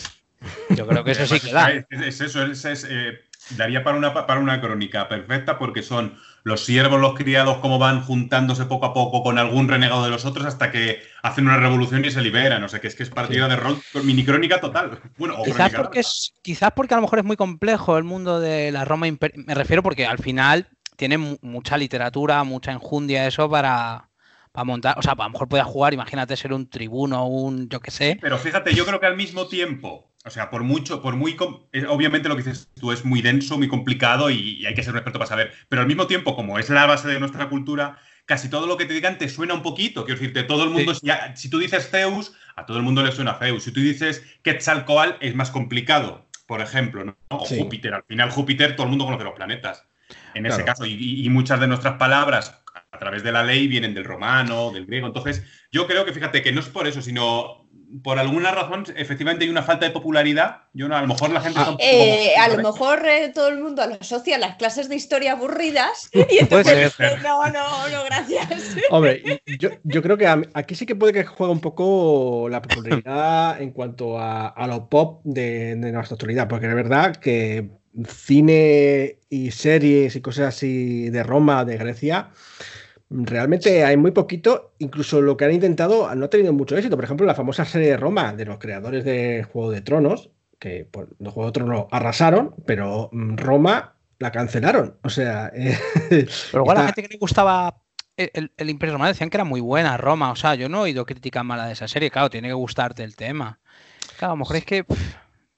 [0.69, 1.69] yo creo que eso sí que da.
[1.69, 3.19] Es, eso, es, eh,
[3.51, 8.01] daría para una, para una crónica perfecta porque son los siervos, los criados, cómo van
[8.01, 12.03] juntándose poco a poco con algún renegado de los otros hasta que hacen una revolución
[12.05, 12.63] y se liberan.
[12.63, 14.99] O sea, que es que es partida de rol, mini crónica total.
[15.17, 18.71] Bueno, quizás, porque es, quizás porque a lo mejor es muy complejo el mundo de
[18.71, 19.43] la Roma imperial.
[19.45, 24.09] Me refiero porque al final tiene mucha literatura, mucha enjundia eso para,
[24.51, 24.97] para montar.
[24.97, 28.17] O sea, a lo mejor puedes jugar, imagínate ser un tribuno, un yo qué sé.
[28.21, 31.35] Pero fíjate, yo creo que al mismo tiempo o sea, por mucho, por muy.
[31.87, 34.97] Obviamente lo que dices tú es muy denso, muy complicado y, hay que ser un
[34.97, 35.53] experto para saber.
[35.69, 38.85] Pero al mismo tiempo, como es la base de nuestra cultura, casi todo lo que
[38.85, 40.05] te digan te suena un poquito.
[40.05, 40.93] Quiero decirte, todo el mundo.
[41.35, 43.63] si tú dices Zeus, a todo el mundo le suena Zeus.
[43.63, 47.17] Si tú dices Quetzalcoatl, es más complicado, por ejemplo, ¿no?
[47.29, 47.93] O Júpiter.
[47.93, 49.87] Al final, Júpiter, todo el mundo conoce los planetas.
[50.33, 50.85] En ese caso.
[50.85, 55.07] y muchas de nuestras palabras a través de la ley vienen del romano, del griego.
[55.07, 57.60] Entonces, yo creo que fíjate que no es por eso, sino
[58.03, 60.63] por alguna razón, efectivamente hay una falta de popularidad.
[60.73, 61.59] Yo no, a lo mejor la gente.
[61.59, 64.95] Ah, eh, a lo mejor eh, todo el mundo lo asocia a las clases de
[64.95, 66.09] historia aburridas.
[66.31, 68.77] Y entonces, no, no, no, gracias.
[68.89, 73.71] Hombre, yo, creo que aquí sí que puede que juegue un poco la popularidad en
[73.71, 77.69] cuanto a, lo pop de, de, nuestra actualidad, porque es verdad que
[78.07, 82.29] cine y series y cosas así de Roma, de Grecia
[83.13, 86.95] Realmente hay muy poquito, incluso lo que han intentado no ha tenido mucho éxito.
[86.95, 90.87] Por ejemplo, la famosa serie de Roma de los creadores de Juego de Tronos, que
[90.89, 94.97] por pues, Juego de Tronos arrasaron, pero mm, Roma la cancelaron.
[95.03, 95.51] O sea.
[96.09, 97.81] pero igual la gente que le gustaba
[98.15, 100.31] el, Imperio Romano decían que era muy buena Roma.
[100.31, 102.11] O sea, yo no he oído críticas malas de esa serie.
[102.11, 103.59] Claro, tiene que gustarte el tema.
[104.17, 104.85] Claro, a lo mejor es que.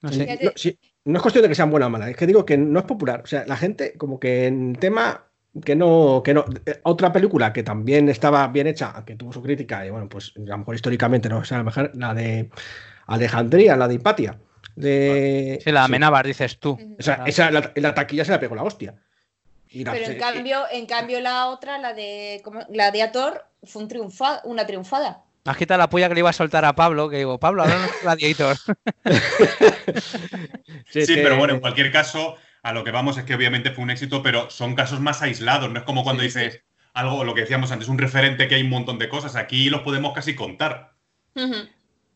[0.01, 0.79] no sé.
[1.05, 2.85] no es cuestión de que sean buenas o malas, es que digo que no es
[2.85, 3.21] popular.
[3.23, 5.27] O sea, la gente, como que en tema
[5.61, 6.45] que no, que no.
[6.65, 10.33] Eh, otra película que también estaba bien hecha, que tuvo su crítica, y bueno, pues
[10.35, 12.49] a lo mejor históricamente no es la mejor, la de
[13.07, 14.39] Alejandría, la de Hipatia.
[14.75, 15.59] De...
[15.63, 16.77] Sí, la de dices tú.
[16.97, 18.95] O sea, esa, la, taquilla se la pegó la hostia.
[19.71, 25.23] Pero en cambio, en cambio la otra, la de Gladiator, fue un triunfa, una triunfada.
[25.45, 27.77] Has quitado la puya que le iba a soltar a Pablo, que digo, Pablo, ahora
[27.77, 28.55] no es Gladiator.
[30.89, 33.91] sí, pero bueno, en cualquier caso, a lo que vamos es que obviamente fue un
[33.91, 35.69] éxito, pero son casos más aislados.
[35.69, 38.69] No es como cuando dices algo, lo que decíamos antes, un referente que hay un
[38.69, 39.35] montón de cosas.
[39.35, 40.95] Aquí los podemos casi contar.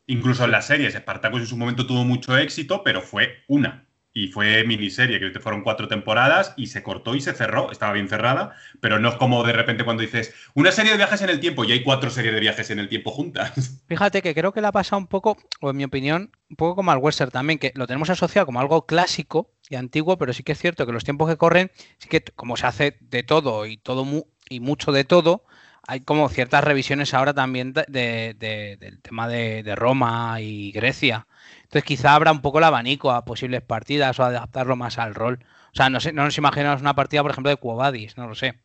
[0.08, 0.94] Incluso en las series.
[0.96, 3.87] Spartacus en su momento tuvo mucho éxito, pero fue una.
[4.18, 7.72] Y fue miniserie, que fueron cuatro temporadas y se cortó y se cerró.
[7.72, 11.22] Estaba bien cerrada, pero no es como de repente cuando dices una serie de viajes
[11.22, 13.84] en el tiempo y hay cuatro series de viajes en el tiempo juntas.
[13.88, 16.90] Fíjate que creo que la pasa un poco, o en mi opinión, un poco como
[16.92, 20.54] al western también, que lo tenemos asociado como algo clásico y antiguo, pero sí que
[20.54, 23.78] es cierto que los tiempos que corren, sí que como se hace de todo y
[23.78, 24.04] todo
[24.50, 25.44] y mucho de todo,
[25.88, 31.28] hay como ciertas revisiones ahora también de, del tema de, Roma y Grecia.
[31.68, 35.40] Entonces quizá abra un poco el abanico a posibles partidas o adaptarlo más al rol.
[35.74, 38.36] O sea, no, sé, no nos imaginamos una partida, por ejemplo, de Cuobadis, no lo
[38.36, 38.62] sé.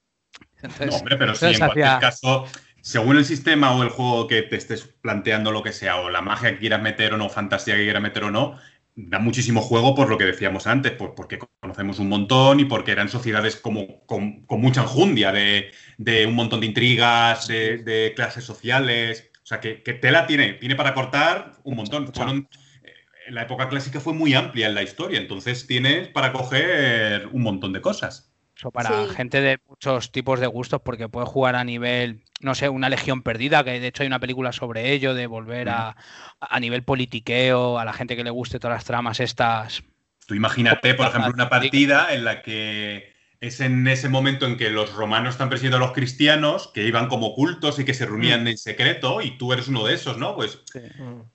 [0.62, 2.46] no, hombre, pero sí, en cualquier caso,
[2.80, 6.22] según el sistema o el juego que te estés planteando, lo que sea, o la
[6.22, 8.56] magia que quieras meter o no, fantasía que quieras meter o no,
[8.94, 12.92] da muchísimo juego por lo que decíamos antes, por, porque conocemos un montón y porque
[12.92, 15.72] eran sociedades como, con, mucha enjundia de,
[16.26, 19.30] un montón de intrigas, de, clases sociales.
[19.42, 22.06] O sea, que, tela tiene, tiene para cortar un montón.
[22.06, 22.61] Eh,
[23.32, 27.72] la época clásica fue muy amplia en la historia, entonces tienes para coger un montón
[27.72, 28.32] de cosas
[28.70, 32.88] para gente de muchos tipos de gustos, porque puede jugar a nivel, no sé, una
[32.88, 35.96] legión perdida, que de hecho hay una película sobre ello, de volver a,
[36.40, 39.82] a nivel politiqueo, a la gente que le guste todas las tramas estas.
[40.26, 44.70] Tú imagínate, por ejemplo, una partida en la que es en ese momento en que
[44.70, 48.44] los romanos están persiguiendo a los cristianos, que iban como cultos y que se reunían
[48.44, 48.48] mm.
[48.48, 50.36] en secreto, y tú eres uno de esos, ¿no?
[50.36, 50.60] Pues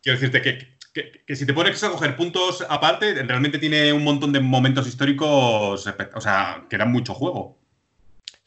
[0.02, 0.77] quiero decirte que
[1.26, 5.88] que, si te pones a coger puntos aparte, realmente tiene un montón de momentos históricos,
[6.16, 7.60] o sea, que dan mucho juego.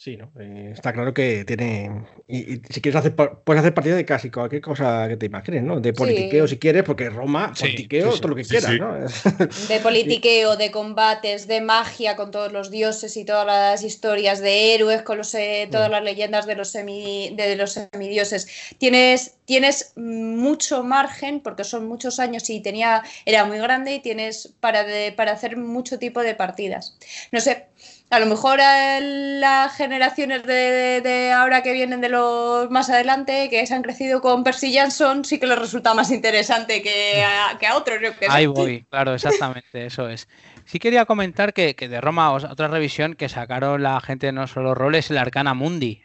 [0.02, 0.32] Sí, ¿no?
[0.40, 2.06] Eh, está claro que tiene.
[2.26, 5.78] Y, si quieres hacer, puedes hacer partida de casi cualquier cosa que te imagines, ¿no?
[5.78, 8.94] De politiqueo si quieres, porque Roma, politiqueo, todo lo que quieras, ¿no?
[9.68, 14.74] De politiqueo, de combates, de magia con todos los dioses y todas las historias de
[14.74, 18.48] héroes, con los, eh, todas las leyendas de los, semi, de los semidioses.
[18.78, 24.50] Tienes, tienes mucho margen, porque son muchos años y tenía, era muy grande, y tienes
[24.60, 26.96] para, para hacer mucho tipo de partidas.
[27.32, 27.66] No sé
[28.10, 33.74] A lo mejor las generaciones de, ahora que vienen de los más adelante, que se
[33.74, 37.76] han crecido con Percy Jackson, sí que les resulta más interesante que a, que a
[37.76, 37.98] otros.
[38.28, 40.28] Ahí voy, claro, exactamente, eso es.
[40.64, 44.74] Sí quería comentar que, de Roma, otra revisión que sacaron la gente de No Solo
[44.74, 46.02] Roles, el Arcana Mundi.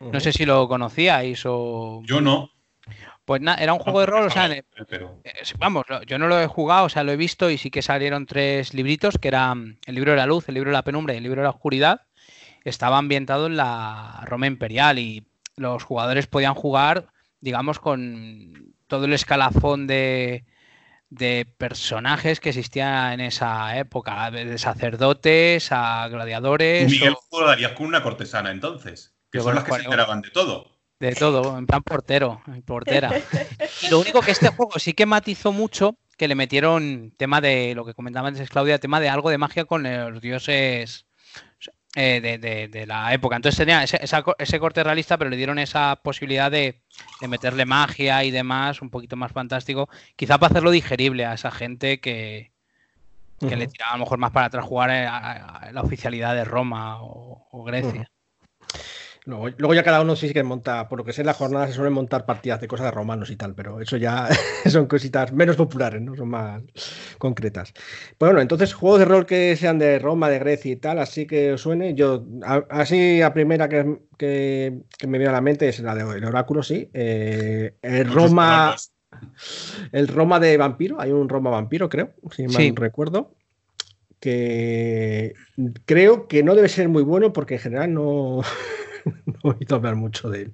[0.00, 2.02] No sé si lo conocíais o...
[2.04, 2.50] Yo no.
[3.24, 4.64] Pues nada, era un juego de rol, o sea, eh,
[5.58, 8.26] vamos, yo no lo he jugado, o sea, lo he visto y sí que salieron
[8.26, 11.18] tres libritos, que eran el libro de la luz, el libro de la penumbra y
[11.18, 12.02] el libro de la oscuridad.
[12.64, 17.08] Estaba ambientado en la Roma imperial y los jugadores podían jugar,
[17.40, 20.44] digamos, con todo el escalafón de,
[21.56, 26.90] personajes que existían en esa época, de sacerdotes a gladiadores.
[26.90, 30.79] Miguel jugarías con una cortesana entonces, que son las que se enteraban de todo.
[31.00, 33.10] De todo, en plan portero, portera.
[33.82, 37.74] Y lo único que este juego sí que matizó mucho, que le metieron tema de
[37.74, 41.06] lo que comentaba antes Claudia, tema de algo de magia con los dioses
[41.96, 43.34] eh, de, la época.
[43.34, 46.82] Entonces tenía ese, corte realista, pero le dieron esa posibilidad de,
[47.26, 51.98] meterle magia y demás, un poquito más fantástico, quizá para hacerlo digerible a esa gente
[51.98, 52.52] que,
[53.40, 57.64] le tiraba a lo mejor más para atrás jugar a, la oficialidad de Roma o,
[57.64, 58.10] Grecia.
[59.26, 61.74] Luego, ya cada uno sí que monta, por lo que sé en la jornada se
[61.74, 64.28] suelen montar partidas de cosas de romanos y tal, pero eso ya
[64.66, 66.16] son cositas menos populares, ¿no?
[66.16, 66.62] Son más
[67.18, 67.72] concretas.
[68.16, 71.26] Pues bueno, entonces juegos de rol que sean de Roma, de Grecia y tal, así
[71.26, 72.24] que os suene, yo,
[72.70, 73.84] así a primera que,
[75.06, 76.90] me viene a la mente es la del oráculo, sí.
[76.92, 78.74] Eh, el Roma...
[79.90, 83.34] El Roma de vampiro, hay un Roma vampiro, creo, si mal recuerdo
[84.20, 85.34] que
[85.86, 88.42] creo que no debe ser muy bueno porque en general no,
[89.26, 90.52] no he oído hablar mucho de él.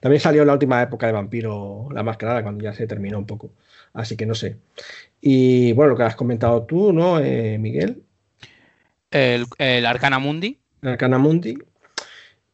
[0.00, 3.26] También salió en la última época de Vampiro La Mascarada, cuando ya se terminó un
[3.26, 3.52] poco.
[3.92, 4.58] Así que no sé.
[5.20, 8.02] Y bueno, lo que has comentado tú, ¿no, eh, Miguel?
[9.10, 10.58] El, el Arcana Mundi.
[10.82, 11.56] El Arcana Mundi.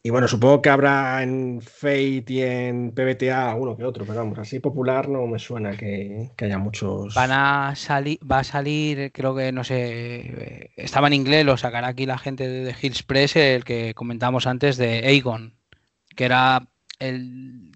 [0.03, 4.39] Y bueno, supongo que habrá en Fate y en PBTA uno que otro, pero vamos,
[4.39, 7.15] así popular no me suena que, haya muchos.
[7.15, 11.89] Van a salir, va a salir, creo que no sé, estaba en inglés, lo sacará
[11.89, 15.59] aquí la gente de Hills Press, el que comentamos antes de Aegon,
[16.17, 16.67] que era
[16.99, 17.73] el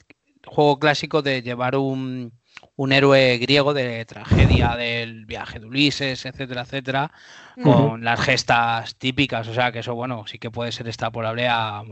[0.47, 2.33] juego clásico de llevar un,
[2.77, 7.13] un héroe griego de tragedia del viaje de Ulises, etcétera, etcétera,
[7.63, 11.83] con las gestas típicas, o sea que eso, bueno, sí que puede ser extrapolable a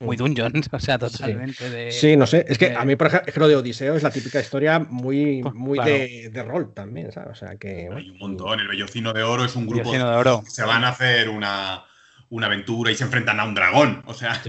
[0.00, 1.70] muy Dungeons, o sea, totalmente sí.
[1.70, 1.92] de...
[1.92, 4.40] Sí, no sé, es que a mí, por ejemplo, lo de Odiseo es la típica
[4.40, 7.30] historia muy, pues, muy de, rol también, ¿sabes?
[7.30, 7.88] O sea que...
[7.94, 9.92] Hay un montón, el Bellocino de Oro es un grupo...
[9.92, 10.42] De oro.
[10.48, 11.84] se van a hacer una
[12.32, 14.02] una aventura y se enfrentan a un dragón.
[14.06, 14.40] O sea,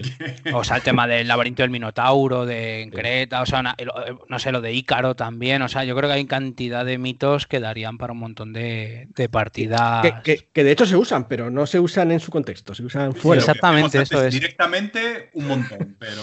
[0.54, 3.76] o sea el tema del laberinto del Minotauro, de Creta, o sea,
[4.30, 5.62] no sé, lo de Ícaro también.
[5.62, 9.10] O sea, yo creo que hay cantidad de mitos que darían para un montón de,
[9.30, 10.24] partidas.
[10.24, 13.41] Que, de hecho se usan, pero no se usan en su contexto, se usan fuera.
[13.41, 14.34] exactamente, eso es.
[14.34, 16.22] Directamente un montón, pero.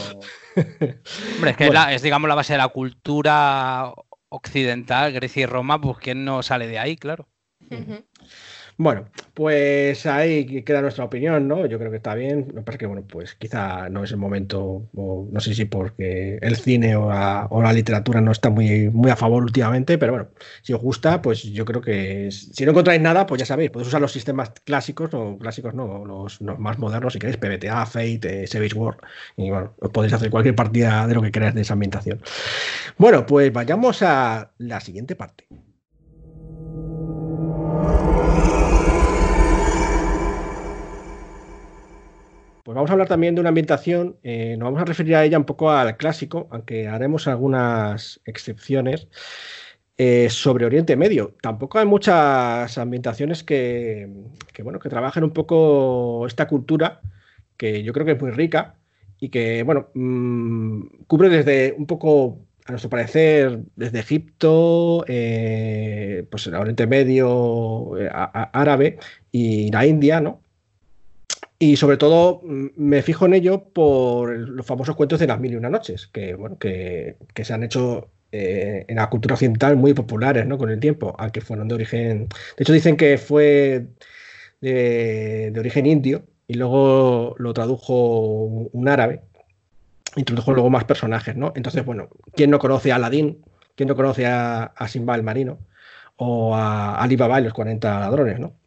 [1.34, 3.92] Hombre, es que es, digamos, la base de la cultura
[4.30, 7.28] occidental, Grecia y Roma, pues quién no sale de ahí, claro.
[8.82, 11.66] Bueno, pues ahí queda nuestra opinión, ¿no?
[11.66, 12.46] Yo creo que está bien.
[12.48, 15.66] Lo que pasa es que, bueno, pues quizá no es el momento, no sé si
[15.66, 20.28] porque el cine o la, literatura no está muy, muy a favor últimamente, pero bueno,
[20.62, 23.88] si os gusta, pues yo creo que si no encontráis nada, pues ya sabéis, podéis
[23.88, 28.46] usar los sistemas clásicos o clásicos, no, los, más modernos, si queréis, PBTA, Fate, eh,
[28.46, 28.96] Savage War,
[29.36, 32.22] y bueno, os podéis hacer cualquier partida de lo que queráis de esa ambientación.
[32.96, 35.46] Bueno, pues vayamos a la siguiente parte.
[42.64, 45.38] Pues vamos a hablar también de una ambientación, eh, nos vamos a referir a ella
[45.38, 49.08] un poco al clásico, aunque haremos algunas excepciones.
[50.02, 51.34] Eh, sobre Oriente Medio.
[51.42, 54.08] Tampoco hay muchas ambientaciones que,
[54.62, 57.02] bueno, que trabajen un poco esta cultura,
[57.58, 58.76] que yo creo que es muy rica
[59.18, 66.46] y que, bueno, mm, cubre desde un poco, a nuestro parecer, desde Egipto, eh, pues
[66.46, 68.98] el Oriente Medio, árabe
[69.30, 70.40] y la India, ¿no?
[71.62, 75.52] Y sobre todo mm, me fijo en ello por los famosos cuentos de las mil
[75.52, 79.92] y una noches, que, bueno, que, se han hecho eh, en la cultura occidental muy
[79.92, 80.56] populares ¿no?
[80.56, 82.28] con el tiempo, aunque fueron de origen...
[82.56, 83.88] De hecho dicen que fue
[84.62, 89.22] de, origen indio y luego lo tradujo un árabe,
[90.16, 91.52] introdujo luego más personajes, ¿no?
[91.54, 93.44] Entonces, bueno, ¿quién no conoce a Aladín?
[93.76, 95.58] ¿Quién no conoce a, a Simba el Marino?
[96.16, 98.59] O a Alibaba y los 40 ladrones, ¿no?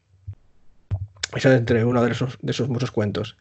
[1.36, 3.38] Eso es entre uno de esos, de esos muchos cuentos.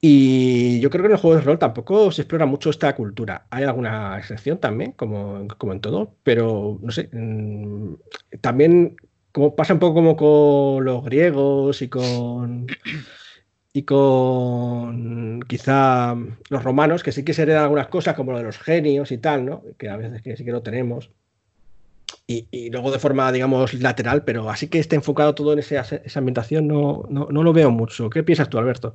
[0.00, 3.46] Y yo creo que en el juego de rol tampoco se explora mucho esta cultura.
[3.50, 7.08] Hay alguna excepción también, como, como en todo, pero no sé.
[7.12, 7.94] Mm,
[8.40, 8.96] también
[9.32, 12.66] como pasa un poco como con los griegos y con
[13.72, 16.14] y con quizá
[16.48, 19.18] los romanos, que sí que se heredan algunas cosas como lo de los genios y
[19.18, 19.64] tal, ¿no?
[19.76, 21.10] Que a veces que sí que lo tenemos.
[22.26, 26.18] Y, luego de forma, digamos, lateral, pero así que esté enfocado todo en esa, esa
[26.18, 28.08] ambientación, no, no, no, lo veo mucho.
[28.08, 28.94] ¿Qué piensas tú, Alberto?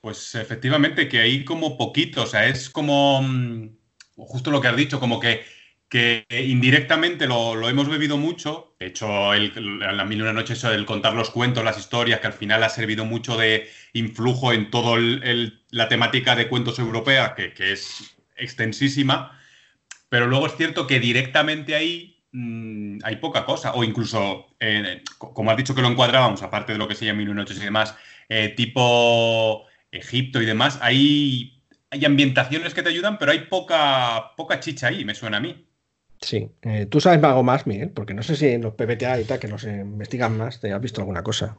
[0.00, 3.76] Pues efectivamente, que hay como poquito, o sea, es como mm,
[4.16, 5.42] justo lo que has dicho, como que,
[5.88, 8.74] que indirectamente lo, hemos bebido mucho.
[8.80, 12.32] De hecho, el, la mil una noches, el contar los cuentos, las historias, que al
[12.32, 14.98] final ha servido mucho de influjo en toda
[15.70, 19.38] la temática de cuentos europea, que, que es extensísima.
[20.08, 23.72] Pero luego es cierto que directamente ahí Mm, hay poca cosa.
[23.74, 27.18] O incluso, eh, como has dicho que lo encuadrábamos, aparte de lo que se llama
[27.18, 27.94] Mil y Noches y demás,
[28.28, 34.60] eh, tipo Egipto y demás, hay, hay ambientaciones que te ayudan, pero hay poca, poca
[34.60, 35.66] chicha ahí, me suena a mí.
[36.20, 39.24] Sí, eh, tú sabes algo más, Miguel, porque no sé si en los PPTA y
[39.24, 41.58] tal, que nos investigan más, te has visto alguna cosa.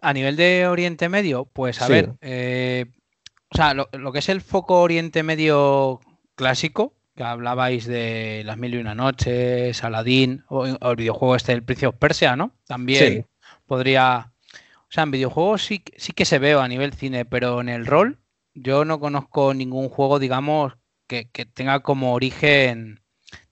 [0.00, 4.80] A nivel de Oriente Medio, pues a ver, o sea, lo que es el foco
[4.80, 6.00] Oriente Medio
[6.34, 11.62] clásico, que hablabais de Las Mil y Una Noches, Aladdin, o, el videojuego este del
[11.62, 12.52] Príncipe Persia, ¿no?
[12.66, 13.26] También
[13.66, 14.32] podría.
[14.48, 17.86] O sea, en videojuegos sí, sí que se veo a nivel cine, pero en el
[17.86, 18.18] rol
[18.54, 20.74] yo no conozco ningún juego, digamos,
[21.06, 23.00] que, tenga como origen,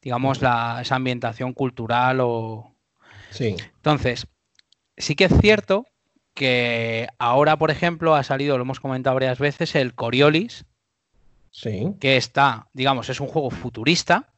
[0.00, 2.74] digamos, la, esa ambientación cultural o.
[3.30, 3.56] Sí.
[3.76, 4.26] Entonces,
[4.96, 5.86] sí que es cierto
[6.34, 10.64] que ahora, por ejemplo, ha salido, lo hemos comentado varias veces, el Coriolis,
[11.52, 14.32] que está, digamos, es un juego futurista,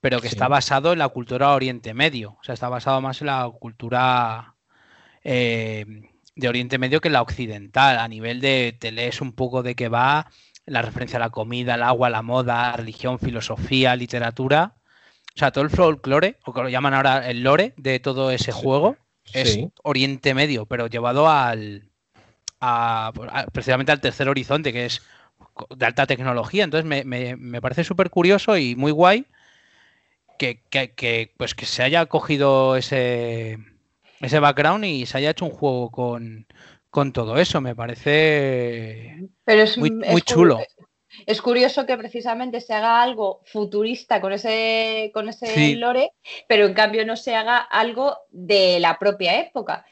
[0.00, 2.36] pero que está basado en la cultura Oriente Medio.
[2.40, 4.54] O sea, está basado más en la cultura
[5.24, 5.84] eh,
[6.36, 7.98] de Oriente Medio que en la occidental.
[7.98, 10.30] A nivel de te lees un poco de qué va,
[10.64, 14.74] la referencia a la comida, el agua, la moda, religión, filosofía, literatura.
[15.34, 18.52] O sea, todo el folclore, o que lo llaman ahora el lore de todo ese
[18.52, 18.96] juego,
[19.32, 21.90] es Oriente Medio, pero llevado al,
[23.52, 25.02] precisamente al tercer horizonte, que es
[25.76, 26.64] de alta tecnología.
[26.64, 29.26] Entonces me, parece súper curioso y muy guay
[30.38, 30.60] que,
[31.36, 33.58] pues que se haya cogido ese,
[34.20, 36.46] ese background y se haya hecho un juego con,
[37.12, 37.60] todo eso.
[37.60, 39.90] Me parece Pero es, muy,
[40.22, 40.60] chulo.
[41.26, 46.12] Es curioso que precisamente se haga algo futurista con ese, con ese lore,
[46.46, 49.86] pero en cambio no se haga algo de la propia época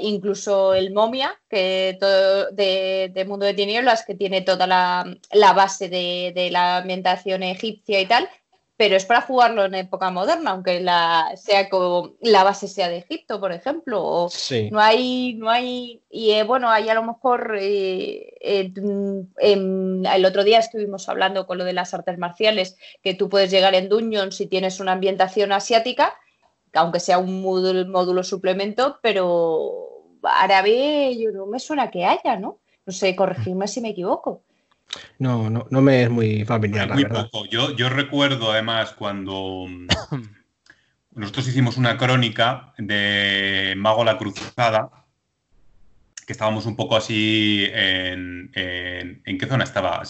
[0.00, 6.48] incluso el momia, que todo de, Mundo de Tinieblas, que tiene toda la, base de,
[6.50, 8.28] la ambientación egipcia y tal,
[8.76, 12.98] pero es para jugarlo en época moderna, aunque la, sea como, la base sea de
[12.98, 14.28] Egipto, por ejemplo.
[14.70, 20.58] No hay, no hay, y eh, bueno, hay a lo mejor eh, el otro día
[20.58, 24.46] estuvimos hablando con lo de las artes marciales, que tú puedes llegar en Dungeon si
[24.46, 26.16] tienes una ambientación asiática
[26.74, 32.58] aunque sea un módulo, suplemento, pero árabe yo no me suena que haya, ¿no?
[32.86, 34.42] No sé, corregirme si me equivoco.
[35.18, 36.92] No, no, no me es muy familiar.
[36.92, 37.46] Muy poco.
[37.46, 39.66] Yo, yo recuerdo además cuando
[41.14, 44.90] nosotros hicimos una crónica de Mago la Cruzada,
[46.26, 50.02] que estábamos un poco así en, en, qué zona estaba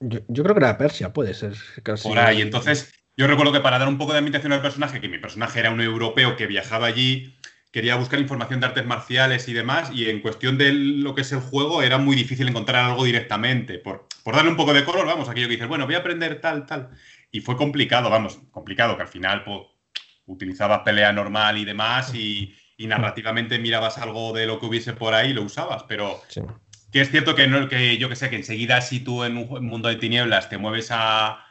[0.00, 1.54] yo, creo que era Persia, puede ser.
[2.02, 5.08] Por ahí, entonces yo recuerdo que para dar un poco de ambientación al personaje, que
[5.08, 7.36] mi personaje era un europeo que viajaba allí,
[7.72, 11.32] quería buscar información de artes marciales y demás, y en cuestión de lo que es
[11.32, 13.80] el juego era muy difícil encontrar algo directamente.
[13.80, 16.40] Por, por darle un poco de color, vamos, aquello que dices, bueno, voy a aprender
[16.40, 16.90] tal, tal.
[17.32, 19.62] Y fue complicado, vamos, complicado, que al final pues,
[20.26, 25.30] utilizabas pelea normal y demás, y, narrativamente mirabas algo de lo que hubiese por ahí
[25.30, 26.22] y lo usabas, pero...
[26.92, 29.66] Que es cierto que, no, que yo que sé, que enseguida si tú en un
[29.66, 31.47] mundo de tinieblas te mueves a,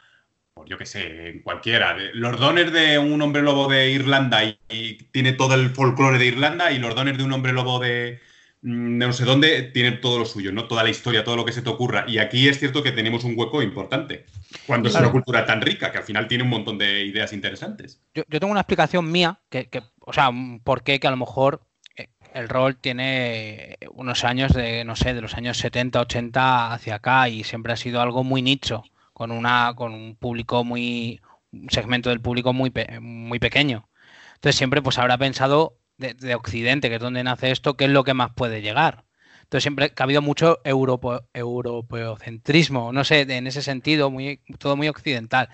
[0.66, 1.96] yo qué sé, en cualquiera.
[2.14, 6.70] Los dones de un hombre lobo de Irlanda y, tiene todo el folclore de Irlanda
[6.72, 8.20] y los dones de un hombre lobo de,
[8.62, 10.66] mm, no sé dónde tiene todo lo suyo, ¿no?
[10.66, 12.04] Toda la historia, todo lo que se te ocurra.
[12.06, 14.26] Y aquí es cierto que tenemos un hueco importante.
[14.66, 18.00] Cuando es una cultura tan rica, que al final tiene un montón de ideas interesantes.
[18.14, 19.68] Yo, tengo una explicación mía, que,
[20.00, 20.30] o sea,
[20.64, 21.62] por qué que a lo mejor
[21.96, 26.96] eh, el rol tiene unos años de, no sé, de los años 70, 80 hacia
[26.96, 28.84] acá y siempre ha sido algo muy nicho
[29.18, 33.88] con, una, con un público muy, un segmento del público muy, muy pequeño.
[34.36, 38.04] Entonces siempre pues habrá pensado de, Occidente, que es donde nace esto, qué es lo
[38.04, 39.06] que más puede llegar.
[39.42, 45.48] Entonces siempre ha habido mucho europeocentrismo, no sé, en ese sentido, muy, todo muy occidental.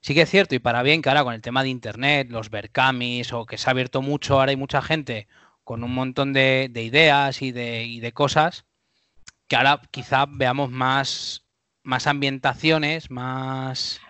[0.00, 2.50] Sí que es cierto, y para bien que ahora con el tema de Internet, los
[2.50, 5.26] Berkamis, o que se ha abierto mucho, ahora hay mucha gente
[5.64, 8.66] con un montón de, ideas y de, y de, cosas,
[9.48, 11.49] que ahora quizá veamos más
[11.82, 14.00] más ambientaciones, más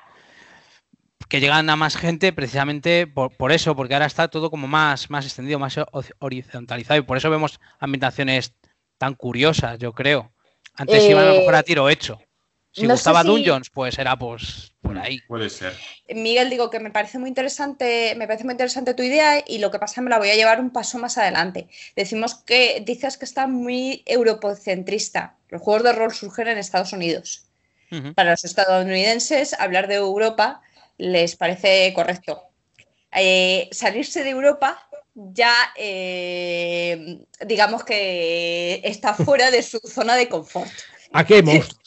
[1.28, 5.24] que llegan a más gente precisamente por, eso, porque ahora está todo como más, más
[5.24, 5.76] extendido, más
[6.18, 8.52] horizontalizado y por eso vemos ambientaciones
[8.98, 10.32] tan curiosas, yo creo.
[10.74, 12.18] Antes iban a lo mejor a eh, tiro hecho.
[12.72, 15.20] Si gustaba Dungeons, pues era pues por ahí.
[15.28, 15.74] Puede ser.
[16.08, 19.70] Miguel, digo que me parece muy interesante, me parece muy interesante tu idea y lo
[19.70, 21.68] que pasa me la voy a llevar un paso más adelante.
[21.96, 25.36] Decimos que dices que está muy europocentrista.
[25.48, 27.49] Los juegos de rol surgen en Estados Unidos.
[28.14, 30.60] Para los estadounidenses, hablar de Europa
[30.98, 32.42] les parece correcto.
[33.12, 40.70] Eh, salirse de Europa ya, eh, digamos que está fuera de su zona de confort.
[41.12, 41.79] Aquí hay monstruos.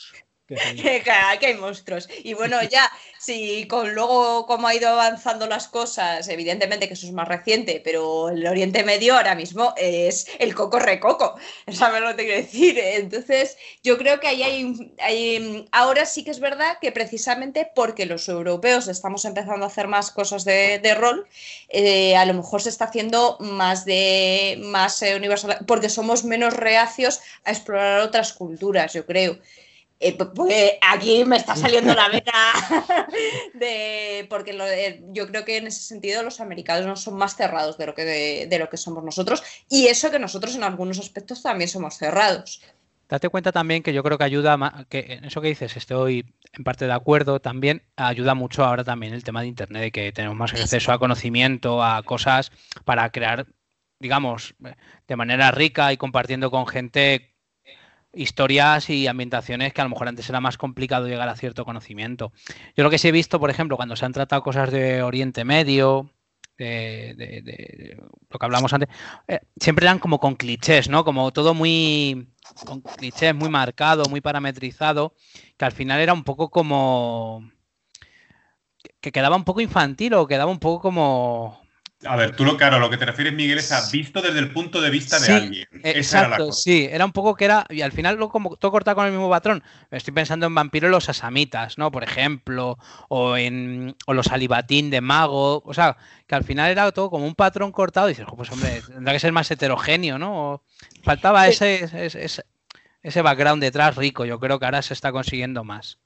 [0.56, 2.10] Aquí hay monstruos.
[2.24, 7.08] Y bueno, ya, si con luego cómo ha ido avanzando las cosas, evidentemente que eso
[7.08, 11.36] es más reciente, pero el Oriente Medio ahora mismo es el coco recoco.
[11.72, 12.80] ¿Sabes lo que te quiero decir?
[12.80, 18.06] Entonces, yo creo que ahí hay, hay, ahora sí que es verdad que precisamente porque
[18.06, 21.28] los europeos estamos empezando a hacer más cosas de, rol,
[21.70, 26.54] eh, a lo mejor se está haciendo más de más eh, universal, porque somos menos
[26.54, 29.40] reacios a explorar otras culturas, yo creo.
[30.04, 33.08] Eh, pues aquí me está saliendo la vena
[33.54, 37.78] de porque eh, yo creo que en ese sentido los americanos no son más cerrados
[37.78, 41.42] de lo que de, lo que somos nosotros y eso que nosotros en algunos aspectos
[41.42, 42.62] también somos cerrados.
[43.08, 46.64] Date cuenta también que yo creo que ayuda, que en eso que dices estoy en
[46.66, 50.36] parte de acuerdo también, ayuda mucho ahora también el tema de Internet, de que tenemos
[50.36, 52.52] más acceso a conocimiento, a cosas
[52.84, 53.46] para crear,
[54.00, 54.56] digamos,
[55.08, 57.33] de manera rica y compartiendo con gente
[58.14, 62.32] historias y ambientaciones que a lo mejor antes era más complicado llegar a cierto conocimiento.
[62.76, 65.44] Yo lo que sí he visto, por ejemplo, cuando se han tratado cosas de Oriente
[65.46, 66.12] Medio,
[66.58, 67.98] de,
[68.30, 68.90] lo que hablamos antes,
[69.28, 71.04] eh, siempre eran como con clichés, ¿no?
[71.04, 72.30] Como todo muy
[72.66, 75.16] con clichés, muy marcado, muy parametrizado,
[75.58, 77.50] que al final era un poco como
[79.02, 81.63] que quedaba un poco infantil o quedaba un poco como
[82.06, 84.52] a ver, tú lo claro, lo que te refieres, Miguel, es a visto desde el
[84.52, 85.68] punto de vista de alguien.
[85.84, 89.06] exacto, sí, era un poco que era, y al final lo como todo cortado con
[89.06, 89.64] el mismo patrón.
[89.92, 91.92] Estoy pensando en Vampiro los Asamitas, ¿no?
[91.92, 92.78] Por ejemplo,
[93.10, 95.98] o en o los Alibatín de Mago, o sea,
[96.28, 99.20] que al final era todo como un patrón cortado, y dices, pues hombre, tendrá que
[99.20, 100.64] ser más heterogéneo, ¿no?
[101.04, 102.44] faltaba ese, ese,
[103.02, 106.00] ese background detrás rico, yo creo que ahora se está consiguiendo más.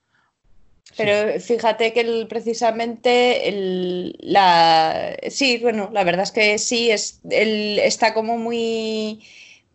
[0.95, 8.37] Pero fíjate que precisamente la sí, bueno, la verdad es que sí, es, está como
[8.37, 9.21] muy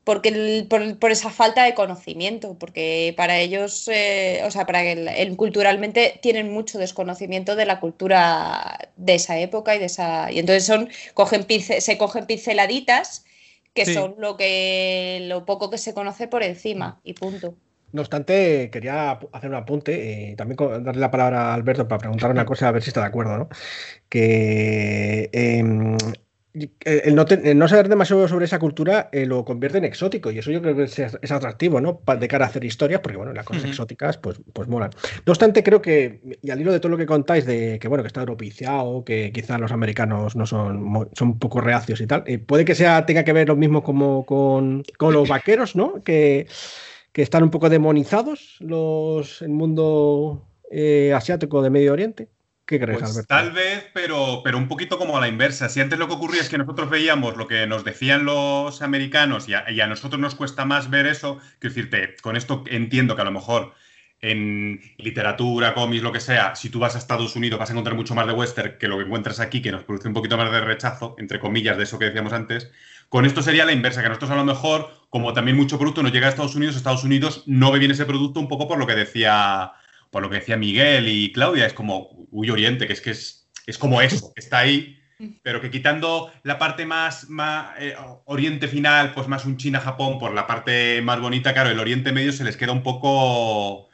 [0.05, 6.19] porque por, esa falta de conocimiento, porque para ellos, eh, o sea, para el, culturalmente
[6.21, 10.89] tienen mucho desconocimiento de la cultura de esa época y de esa y entonces son
[11.15, 11.47] cogen
[11.81, 13.25] se cogen pinceladitas
[13.75, 17.55] que son lo que lo poco que se conoce por encima y punto.
[17.93, 22.31] No obstante, quería hacer un apunte y también darle la palabra a Alberto para preguntar
[22.31, 23.49] una cosa, a ver si está de acuerdo, ¿no?
[24.09, 25.97] Que em,
[26.85, 30.61] el, no saber demasiado sobre esa cultura eh, lo convierte en exótico y eso yo
[30.61, 32.03] creo que es, atractivo, ¿no?
[32.19, 34.91] de cara a hacer historias, porque bueno, las cosas exóticas pues, pues molan.
[35.25, 38.05] No obstante, creo que, y al hilo de todo lo que contáis de que bueno,
[38.05, 42.23] que está europiciado, que quizás los americanos no son, son un poco reacios y tal,
[42.27, 46.03] eh, puede que sea, tenga que ver lo mismo como con, con los vaqueros, ¿no?
[46.03, 46.47] Que
[47.13, 52.29] que están un poco demonizados los el mundo eh, asiático de Medio Oriente.
[52.65, 53.29] ¿Qué crees, pues Alberto?
[53.29, 55.69] Tal vez, pero, pero un poquito como a la inversa.
[55.69, 59.49] Si antes lo que ocurría es que nosotros veíamos lo que nos decían los americanos
[59.49, 63.27] y a, nosotros nos cuesta más ver eso, quiero decirte, con esto entiendo que a
[63.27, 63.75] lo mejor
[64.21, 67.97] en literatura, cómics, lo que sea, si tú vas a Estados Unidos vas a encontrar
[67.97, 70.51] mucho más de western que lo que encuentras aquí, que nos produce un poquito más
[70.51, 72.71] de rechazo, entre comillas, de eso que decíamos antes.
[73.13, 76.13] Con esto sería la inversa, que nosotros a lo mejor, como también mucho producto nos
[76.13, 78.87] llega a Estados Unidos, Estados Unidos no ve bien ese producto un poco por lo
[78.87, 79.73] que decía,
[80.11, 83.51] por lo que decía Miguel y Claudia, es como, uy, Oriente, que es que es,
[83.67, 84.99] es como eso, que está ahí,
[85.43, 87.95] pero que quitando la parte más, más eh,
[88.25, 92.33] Oriente final, pues más un China-Japón, por la parte más bonita, claro, el Oriente Medio
[92.33, 93.91] se les queda un poco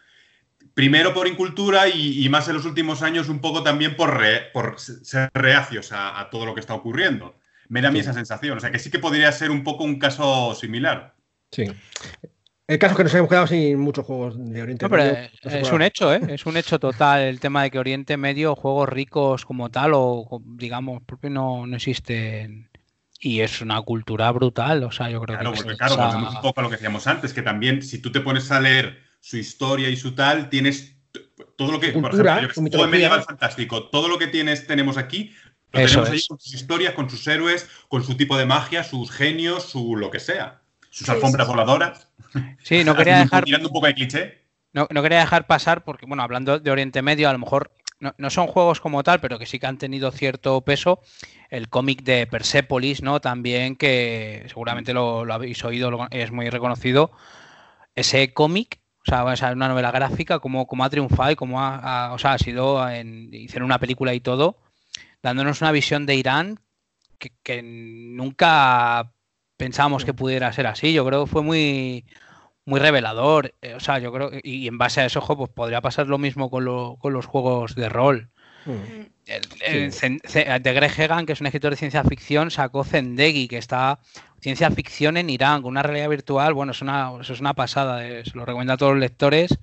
[0.75, 4.17] primero por incultura y, más en los últimos años un poco también por,
[4.53, 7.35] por ser reacios a, todo lo que está ocurriendo.
[7.69, 8.57] Me da a mí esa sensación.
[8.57, 11.15] O sea, que sí que podría ser un poco un caso similar.
[11.51, 11.65] Sí.
[12.69, 15.17] El caso es que nos hemos quedado sin muchos juegos de Oriente Medio.
[15.43, 16.21] es un hecho, ¿eh?
[16.29, 20.43] Es un hecho total el tema de que Oriente Medio, juegos ricos como tal, o
[20.45, 22.69] digamos, porque no, no existen.
[23.21, 25.45] Y es una cultura brutal, o sea, yo creo que.
[25.45, 28.21] Porque, claro, volvemos un poco a lo que decíamos antes, que también si tú te
[28.21, 30.95] pones a leer su historia y su tal, tienes
[31.57, 31.95] todo lo que.
[31.95, 35.33] Cultura, por ejemplo, medieval fantástico, todo lo que tienes, tenemos aquí,
[35.73, 39.11] lo tenemos ahí con sus historias, con sus héroes, con su tipo de magia, sus
[39.11, 40.61] genios, su lo que sea.
[40.91, 42.09] Sus alfombras voladoras.
[42.63, 43.45] Sí, no quería dejar.
[43.45, 44.49] Tirando un poco de cliché.
[44.73, 48.31] No, no, quería dejar pasar, porque, bueno, hablando de Oriente Medio, a lo mejor no,
[48.31, 51.01] son juegos como tal, pero que sí que han tenido cierto peso.
[51.51, 53.21] El cómic de Persepolis, ¿no?
[53.21, 57.11] También que seguramente lo, habéis oído, es muy reconocido.
[57.97, 62.13] Ese cómic, o sea, es una novela gráfica, como, como ha triunfado y como ha,
[62.13, 64.59] o sea, ha sido, en, hicieron una película y todo,
[65.23, 66.61] dándonos una visión de Irán
[67.19, 69.13] que, que nunca
[69.57, 70.93] pensábamos que pudiera ser así.
[70.93, 72.07] Yo creo que fue muy,
[72.69, 73.55] muy revelador.
[73.63, 76.51] Eh, o sea, yo creo y en base a eso, pues podría pasar lo mismo
[76.51, 78.31] con, los juegos de rol.
[78.65, 79.07] Mm.
[79.27, 83.99] de Greg Hagan, que es un escritor de ciencia ficción, sacó Zendegi, que está
[84.41, 86.53] ciencia ficción en Irán, con una realidad virtual.
[86.53, 89.59] Bueno, es una, eso es una pasada, eh, se lo recomiendo a todos los lectores.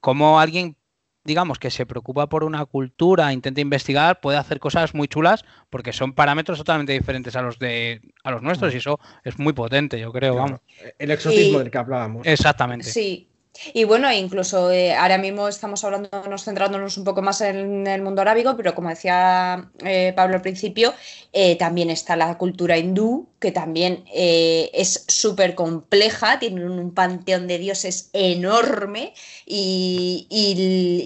[0.00, 0.76] Como alguien
[1.24, 5.92] digamos, que se preocupa por una cultura, intenta investigar, puede hacer cosas muy chulas porque
[5.92, 9.98] son parámetros totalmente diferentes a los de a los nuestros y eso es muy potente,
[9.98, 10.60] yo creo, vamos.
[10.98, 12.26] El exotismo del que hablábamos.
[12.26, 12.86] Exactamente.
[12.86, 13.28] Sí,
[13.72, 18.02] y bueno, incluso eh, ahora mismo estamos hablando, nos centrándonos un poco más en el
[18.02, 20.92] mundo arábigo, pero como decía eh, Pablo al principio,
[21.32, 27.58] eh, también está la cultura hindú, que también es súper compleja, tiene un panteón de
[27.58, 29.12] dioses enorme
[29.46, 30.26] y,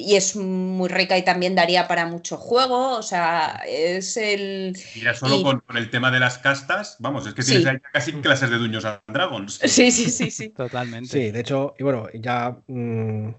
[0.08, 2.96] es muy rica y también daría para mucho juego.
[2.96, 4.76] O sea, es el.
[4.94, 8.50] Mira, solo con, el tema de las castas, vamos, es que tienes ahí casi clases
[8.50, 9.58] de Dungeons and Dragons.
[9.64, 10.48] Sí, sí, sí, sí.
[10.56, 11.08] Totalmente.
[11.08, 13.30] Sí, de hecho, y bueno, ya Mm,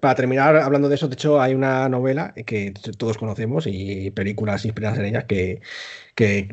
[0.00, 4.64] para terminar hablando de eso, de hecho hay una novela que todos conocemos y películas
[4.64, 5.60] inspiradas en ellas que,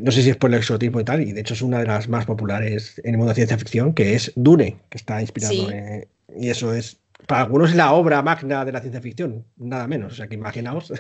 [0.02, 1.86] no sé si es por el exotismo y tal, y de hecho es una de
[1.86, 5.70] las más populares en el mundo de ciencia ficción, que es Dune, que está inspirado
[5.72, 9.88] en, y eso es para algunos es la obra magna de la ciencia ficción, nada
[9.88, 10.14] menos.
[10.14, 10.92] O sea que imaginaos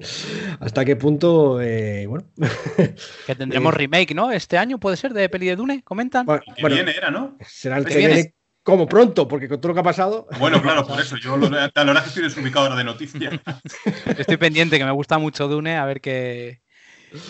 [0.60, 2.24] hasta qué punto, eh, bueno.
[3.26, 4.30] que tendremos eh, remake, ¿no?
[4.30, 6.26] Este año puede ser de peli de Dune, comentan.
[6.26, 7.36] Bueno, viene era, ¿no?
[7.44, 10.26] Será el que viene como pronto, porque con todo lo que ha pasado.
[10.38, 11.16] Bueno, claro, por eso.
[11.16, 13.34] Yo lo, la verdad que estoy desubicado ahora de noticias.
[14.18, 16.60] Estoy pendiente, que me gusta mucho Dune, a ver qué,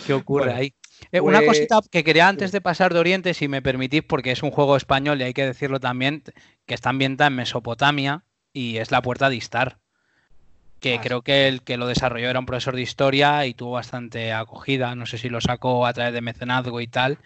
[0.05, 0.75] qué ocurre ahí.
[1.11, 4.31] Eh, una pues cosita que quería antes de pasar de Oriente, si me permitís, porque
[4.31, 6.23] es un juego español y hay que decirlo también,
[6.65, 8.23] que está ambientado en Mesopotamia
[8.53, 9.79] y es la puerta de Istar
[10.83, 14.33] que creo que el que lo desarrolló era un profesor de historia y tuvo bastante
[14.33, 17.19] acogida, no sé si lo sacó a través de mecenazgo y tal,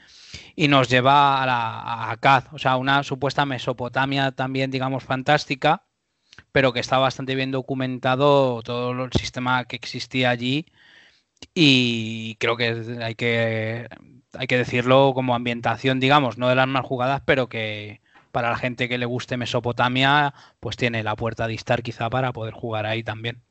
[0.55, 5.83] y nos lleva a, la, a o sea, una supuesta Mesopotamia también, digamos, fantástica,
[6.51, 10.67] pero que está bastante bien documentado todo el sistema que existía allí.
[11.53, 13.87] Y creo que hay que,
[14.33, 18.01] hay que decirlo como ambientación, digamos, no de las más jugadas, pero que
[18.31, 22.33] para la gente que le guste Mesopotamia, pues tiene la puerta de estar quizá para
[22.33, 23.46] poder jugar ahí también.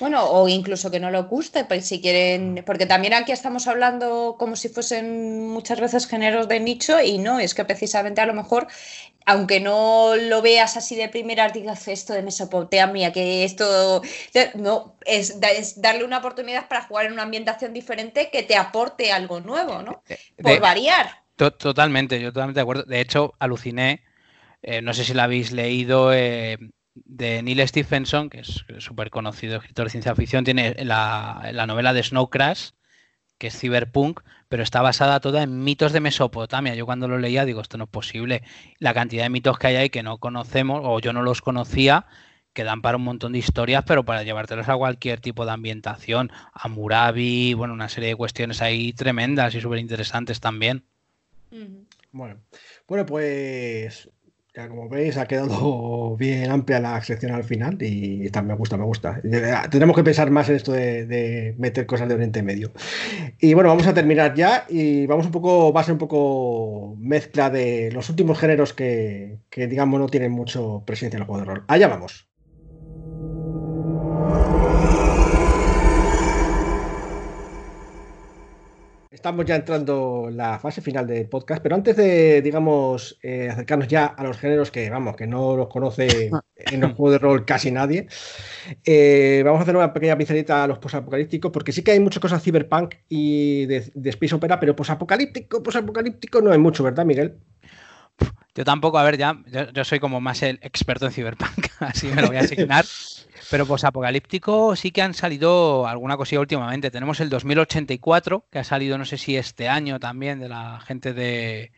[0.00, 4.36] Bueno, o incluso que no lo guste, pues si quieren, porque también aquí estamos hablando
[4.38, 8.34] como si fuesen muchas veces géneros de nicho y no, es que precisamente a lo
[8.34, 8.66] mejor,
[9.24, 14.02] aunque no lo veas así de primera, digas esto de Mesopotamia, que esto,
[14.54, 15.40] no, es,
[15.80, 20.02] darle una oportunidad para jugar en una ambientación diferente que te aporte algo nuevo, ¿no?
[20.42, 21.22] Por variar.
[21.36, 22.82] totalmente, yo totalmente de acuerdo.
[22.84, 24.04] De hecho, aluciné,
[24.62, 26.58] eh, no sé si la habéis leído, eh,
[27.04, 31.92] de Neil Stephenson, que es súper conocido escritor de ciencia ficción, tiene la, la, novela
[31.92, 32.70] de Snow Crash,
[33.38, 36.74] que es cyberpunk, pero está basada toda en mitos de Mesopotamia.
[36.74, 38.42] Yo cuando lo leía digo, esto no es posible.
[38.78, 42.06] La cantidad de mitos que hay ahí que no conocemos, o yo no los conocía,
[42.56, 46.32] que dan para un montón de historias, pero para llevártelos a cualquier tipo de ambientación,
[46.52, 50.82] a Murabi, bueno, una serie de cuestiones ahí tremendas y súper interesantes también.
[52.12, 52.40] Bueno,
[52.88, 54.08] bueno, pues
[54.56, 58.84] ya como veis, ha quedado bien amplia la sección al final y me gusta, me
[58.84, 59.20] gusta.
[59.70, 62.72] Tenemos que pensar más en esto de, meter cosas de Oriente Medio.
[63.38, 66.96] Y bueno, vamos a terminar ya y vamos un poco, va a ser un poco
[66.98, 71.40] mezcla de los últimos géneros que, que digamos no tienen mucho presencia en el juego
[71.40, 71.64] de rol.
[71.68, 72.26] Allá vamos.
[79.26, 83.88] Estamos ya entrando en la fase final del podcast, pero antes de, digamos, eh, acercarnos
[83.88, 87.44] ya a los géneros que, vamos, que no los conoce en los juegos de rol
[87.44, 88.06] casi nadie,
[88.84, 92.20] eh, vamos a hacer una pequeña pincelita a los posapocalípticos, porque sí que hay muchas
[92.20, 97.34] cosas cyberpunk y de, Space Opera, pero posapocalíptico, posapocalíptico no hay mucho, ¿verdad, Miguel?
[98.56, 99.36] Yo tampoco, a ver, ya,
[99.74, 102.86] yo, soy como más el experto en cyberpunk, así me lo voy a asignar.
[103.50, 106.90] Pero posapocalíptico sí que han salido alguna cosilla últimamente.
[106.90, 111.12] Tenemos el 2084, que ha salido no sé si este año también de la gente
[111.12, 111.70] de,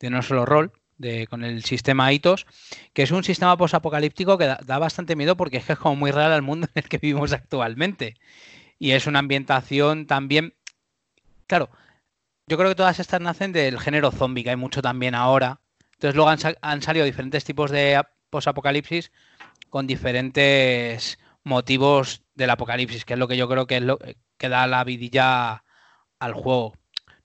[0.00, 2.46] No Solo Roll, de, con el sistema ITOS,
[2.92, 6.12] que es un sistema posapocalíptico que da, bastante miedo porque es que es como muy
[6.12, 8.14] real al mundo en el que vivimos actualmente.
[8.78, 10.54] Y es una ambientación también.
[11.48, 11.70] Claro,
[12.46, 15.60] yo creo que todas estas nacen del género zombie, que hay mucho también ahora.
[16.00, 19.12] Entonces luego han, han salido diferentes tipos de posapocalipsis
[19.68, 23.98] con diferentes motivos del apocalipsis, que es lo que yo creo que es lo
[24.38, 25.62] que da la vidilla
[26.18, 26.72] al juego.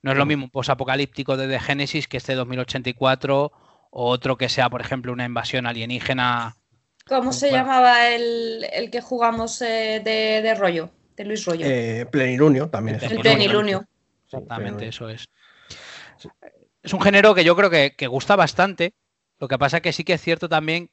[0.02, 3.54] No es lo mismo un post-apocalíptico de The Genesis que este 2084
[3.92, 6.58] o otro que sea, por ejemplo, una invasión alienígena.
[7.08, 10.90] ¿Cómo se llamaba el, que jugamos eh, de, rollo?
[11.16, 11.66] De Luis Rollo.
[11.66, 13.00] Eh, plenilunio también.
[13.02, 13.88] El, plenilunio.
[14.26, 15.30] Exactamente, eso es.
[16.86, 18.94] Es un género que yo creo que, gusta bastante.
[19.40, 20.92] Lo que pasa que sí que es cierto también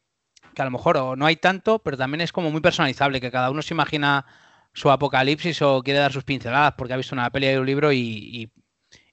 [0.54, 3.50] que a lo mejor no hay tanto, pero también es como muy personalizable, que cada
[3.50, 4.26] uno se imagina
[4.72, 7.92] su apocalipsis o quiere dar sus pinceladas porque ha visto una peli y un libro
[7.92, 8.50] y,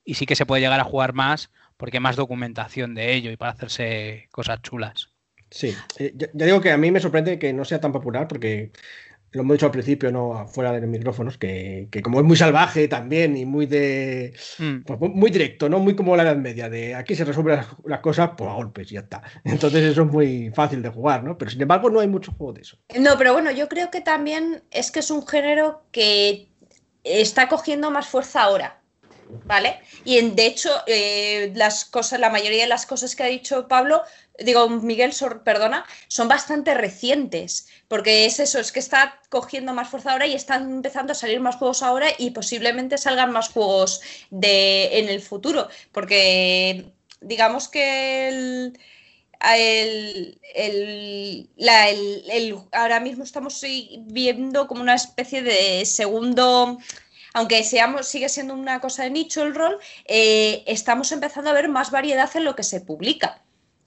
[0.04, 3.32] y sí que se puede llegar a jugar más porque hay más documentación de ello
[3.32, 5.10] y para hacerse cosas chulas.
[5.52, 8.72] Sí, eh, ya, digo que a mí me sorprende que no sea tan popular porque
[9.32, 12.88] lo hemos dicho al principio, no fuera de los micrófonos, que, como es muy salvaje
[12.88, 14.80] también y muy de mm.
[14.86, 15.80] pues, muy directo, ¿no?
[15.80, 18.96] Muy como la Edad Media, de aquí se resuelven las, cosas pues a golpes y
[18.96, 19.22] ya está.
[19.44, 21.38] Entonces eso es muy fácil de jugar, ¿no?
[21.38, 22.78] Pero sin embargo no hay mucho juego de eso.
[23.00, 26.50] No, pero bueno, yo creo que también es que es un género que
[27.04, 28.79] está cogiendo más fuerza ahora.
[29.46, 29.80] ¿Vale?
[30.04, 34.04] Y de hecho, eh, las cosas, la mayoría de las cosas que ha dicho Pablo,
[34.44, 35.14] digo, Miguel,
[35.44, 40.34] perdona, son bastante recientes, porque es eso, es que está cogiendo más fuerza ahora y
[40.34, 45.22] están empezando a salir más juegos ahora y posiblemente salgan más juegos de, en el
[45.22, 48.80] futuro, porque digamos que el,
[52.72, 53.62] ahora mismo estamos
[54.00, 56.80] viendo como una especie de segundo
[57.34, 61.70] aunque seamos, sigue siendo una cosa de nicho el rol, eh, estamos empezando a ver
[61.70, 63.42] más variedad en lo que se publica.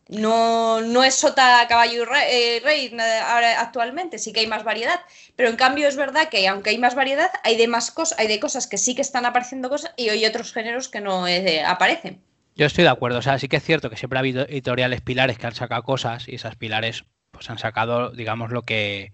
[0.08, 5.00] No, no es sota, caballo y rey, eh, actualmente, sí que hay más variedad,
[5.36, 8.26] pero en cambio es verdad que aunque hay más variedad, hay de más cosas, hay
[8.26, 11.62] de cosas que sí que están apareciendo cosas y hay otros géneros que no eh,
[11.64, 12.20] aparecen.
[12.54, 15.00] Yo estoy de acuerdo, o sea, sí que es cierto que siempre ha habido editoriales
[15.00, 19.12] pilares que han sacado cosas y esas pilares pues han sacado, digamos, lo que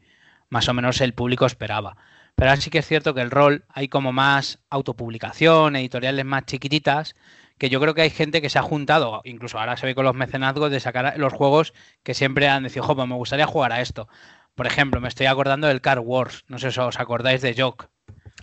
[0.49, 1.97] más o menos el público esperaba.
[2.39, 6.45] Pero ahora sí que es cierto que el rol hay como más autopublicación, editoriales más
[6.45, 7.17] chiquititas,
[7.59, 10.05] que yo creo que hay gente que se ha juntado, incluso ahora se ve con
[10.05, 11.75] los mecenazgos, de sacar los juegos
[12.05, 14.09] que siempre han dicho, pues me gustaría jugar a esto.
[14.55, 17.89] Por ejemplo, me estoy acordando del Car Wars, no sé si os acordáis de Jock.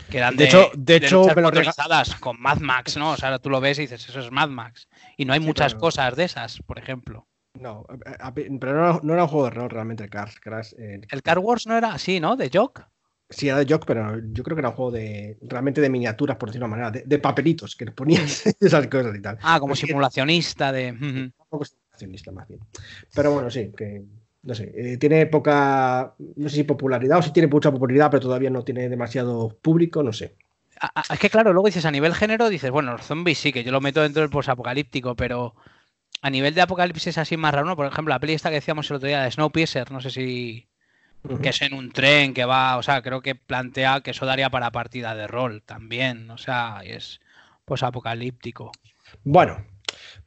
[0.09, 1.25] Que eran de, hecho, de, hecho
[2.19, 3.11] con Mad Max, ¿no?
[3.11, 4.89] O sea, tú lo ves y dices, eso es Mad Max.
[5.15, 7.29] Y no hay muchas cosas de esas, por ejemplo.
[7.53, 7.85] No,
[8.59, 10.31] pero no, era un juego de rol realmente el Car,
[10.77, 12.35] eh, el Car Wars no era así, ¿no?
[12.35, 12.85] De Jock.
[13.29, 16.37] Sí, era de Jock, pero yo creo que era un juego de realmente de miniaturas,
[16.37, 19.39] por decirlo de una manera, de, papelitos que ponías esas cosas y tal.
[19.41, 20.91] Ah, como simulacionista de.
[20.91, 22.59] Un poco simulacionista más bien.
[23.13, 24.03] Pero bueno, sí, que
[24.43, 28.21] no sé, eh, tiene poca, no sé si popularidad o si tiene mucha popularidad, pero
[28.21, 30.35] todavía no tiene demasiado público, no sé.
[31.09, 33.71] Es que claro, luego dices a nivel género, dices, bueno, los zombies sí, que yo
[33.71, 35.55] lo meto dentro del posapocalíptico, pero
[36.21, 37.75] a nivel de apocalipsis así más raro, ¿no?
[37.75, 40.67] Por ejemplo, la peli esta que decíamos el otro día de Snowpiercer, no sé si
[41.41, 44.49] que es en un tren que va, o sea, creo que plantea que eso daría
[44.49, 47.21] para partida de rol también, o sea, es
[47.65, 48.71] pues apocalíptico.
[49.23, 49.65] Bueno,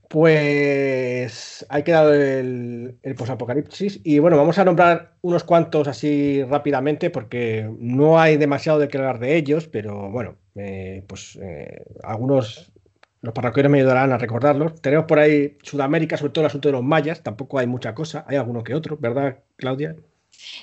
[0.09, 6.43] pues hay que dar el, el posapocalipsis y bueno, vamos a nombrar unos cuantos así
[6.45, 11.85] rápidamente porque no hay demasiado de que hablar de ellos, pero bueno, eh, pues eh,
[12.03, 12.73] algunos
[13.21, 14.81] los parroquianos me ayudarán a recordarlos.
[14.81, 18.25] Tenemos por ahí Sudamérica, sobre todo el asunto de los mayas, tampoco hay mucha cosa,
[18.29, 19.97] hay alguno que otro, ¿verdad, Claudia?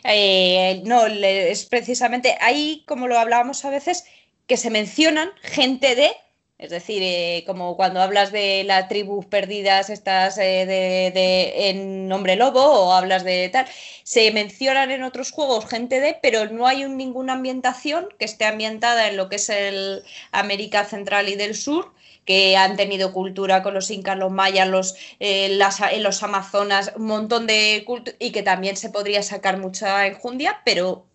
[0.04, 4.06] Eh, no, es precisamente ahí, como lo hablábamos a veces,
[4.48, 6.12] que se mencionan gente de,
[6.58, 12.36] es decir, eh, como cuando hablas de la tribu perdidas, estas eh, de, en Nombre
[12.36, 13.68] Lobo o hablas de tal,
[14.04, 19.10] se mencionan en otros juegos gente de, pero no hay ninguna ambientación que esté ambientada
[19.10, 21.94] en lo que es el América Central y del Sur
[22.26, 26.92] que han tenido cultura con los incas, los mayas, los, eh, las, eh, los amazonas,
[26.96, 31.06] un montón de cultura y que también se podría sacar mucha enjundia, pero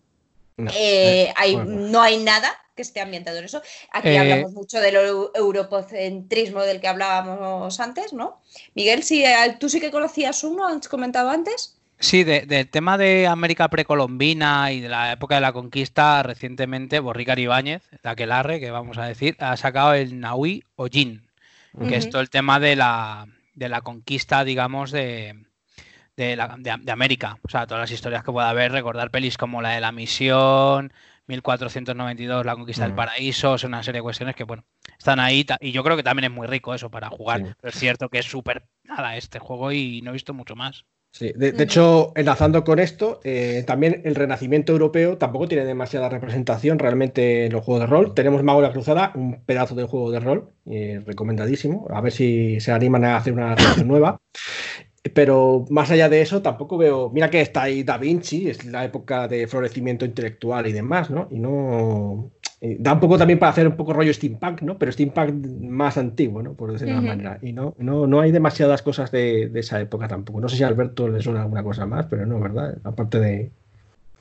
[0.57, 3.61] no, eh, hay, no hay nada que esté ambientado en eso.
[3.91, 4.95] Aquí hablamos mucho del
[5.35, 8.41] europocentrismo del que hablábamos antes, ¿no?
[8.73, 9.25] Miguel, si
[9.59, 11.80] tú sí que conocías uno, has comentado antes.
[12.01, 17.37] Sí, del tema de América precolombina y de la época de la conquista, recientemente Borricar
[17.37, 21.29] Ibáñez, de Aquelarre, que vamos a decir, ha sacado el Nahui Ojin,
[21.87, 25.45] que es todo el tema de la, de la conquista, digamos, de,
[26.17, 27.37] de, la, de, América.
[27.43, 30.91] O sea, todas las historias que pueda haber, recordar pelis como la de la misión,
[31.27, 34.65] 1492, la conquista del paraíso, son una serie de cuestiones que, bueno,
[34.97, 37.55] están ahí y yo creo que también es muy rico eso para jugar.
[37.61, 40.83] Pero es cierto que es súper nada este juego y no he visto mucho más.
[41.13, 46.79] Sí, de, hecho, enlazando con esto, eh, también el renacimiento europeo tampoco tiene demasiada representación
[46.79, 48.13] realmente en los juegos de rol.
[48.13, 51.85] Tenemos Mago de la Cruzada, un pedazo de juego de rol, eh, recomendadísimo.
[51.89, 54.21] A ver si se animan a hacer una versión nueva.
[55.13, 57.09] pero más allá de eso, tampoco veo.
[57.09, 61.27] Mira que está ahí Da Vinci, es la época de florecimiento intelectual y demás, ¿no?
[61.31, 62.31] Y no.
[62.61, 64.77] Da un poco también para hacer un poco rollo steampunk, ¿no?
[64.77, 66.53] Pero steampunk más antiguo, ¿no?
[66.53, 67.39] Por decirlo de una manera.
[67.41, 70.39] Y no, no, no hay demasiadas cosas de, esa época tampoco.
[70.39, 72.77] No sé si a Alberto le suena alguna cosa más, pero no, ¿verdad?
[72.83, 73.51] Aparte de.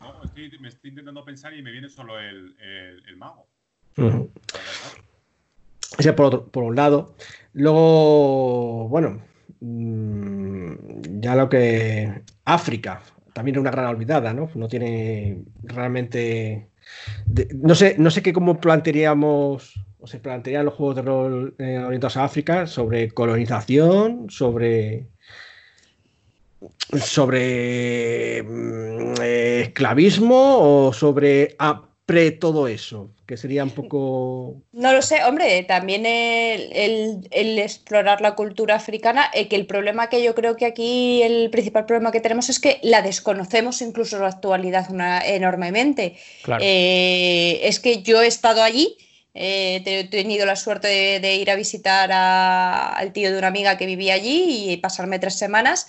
[0.00, 0.14] No,
[0.60, 2.54] me estoy intentando pensar y me viene solo el,
[3.16, 3.46] mago.
[5.98, 7.14] Ese por, por un lado.
[7.52, 9.20] Luego, bueno,
[9.60, 13.02] Mm, ya lo que África
[13.34, 14.50] también es una gran olvidada, ¿no?
[14.54, 16.68] No tiene realmente
[17.54, 21.78] no sé, no sé qué cómo plantearíamos o se plantearían los juegos de rol eh,
[21.78, 25.06] orientados a África sobre colonización, sobre
[26.98, 31.54] sobre mm, eh, esclavismo o sobre
[32.10, 34.56] pre todo eso que sería un poco...
[34.72, 40.20] No lo sé, hombre, también el, explorar la cultura africana, eh, que el problema que
[40.20, 44.22] yo creo que aquí, el principal problema que tenemos es que la desconocemos incluso en
[44.22, 46.16] la actualidad una, enormemente.
[46.60, 48.96] Eh, es que yo he estado allí,
[49.34, 50.88] eh, he tenido la suerte
[51.20, 55.38] de, ir a visitar al tío de una amiga que vivía allí y pasarme tres
[55.38, 55.86] semanas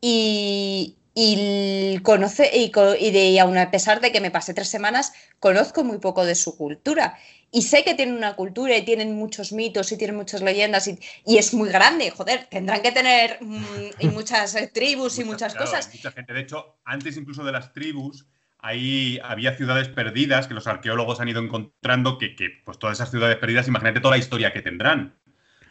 [0.00, 5.82] y, y conoce y, de, aún a pesar de que me pasé tres semanas, conozco
[5.82, 7.16] muy poco de su cultura.
[7.50, 10.98] Y sé que tienen una cultura y tienen muchos mitos y tienen muchas leyendas y,
[11.24, 13.64] es muy grande, joder, tendrán que tener mm,
[13.98, 15.88] y muchas eh, tribus y muchas cosas.
[15.90, 18.26] Mucha gente, de hecho, antes incluso de las tribus,
[18.58, 23.38] ahí había ciudades perdidas que los arqueólogos han ido encontrando, que, pues todas esas ciudades
[23.38, 25.16] perdidas, imagínate toda la historia que tendrán.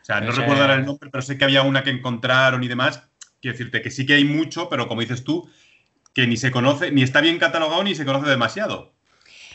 [0.01, 3.03] O sea, no recuerdo el nombre, pero sé que había una que encontraron y demás,
[3.45, 5.47] Quiero decirte que sí que hay mucho, pero como dices tú,
[6.15, 8.91] que ni se conoce, ni está bien catalogado ni se conoce demasiado.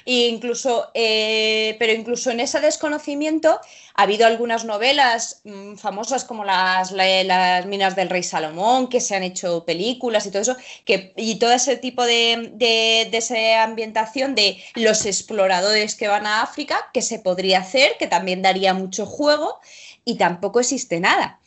[0.06, 3.58] E incluso, eh, pero incluso en ese desconocimiento
[3.96, 9.16] ha habido algunas novelas mm, famosas como las, las, Minas del Rey Salomón, que se
[9.16, 13.64] han hecho películas y todo eso, que, y todo ese tipo de, de, de esa
[13.64, 18.72] ambientación de los exploradores que van a África, que se podría hacer, que también daría
[18.72, 19.58] mucho juego,
[20.04, 21.39] y tampoco existe nada.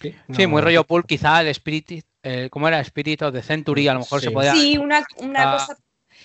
[0.00, 2.04] Sí, muy rollo pool, quizá el Spirit,
[2.50, 2.80] ¿cómo era?
[2.80, 4.52] Spirit of the Century, a lo mejor se podía...
[4.52, 5.76] Sí, una, cosa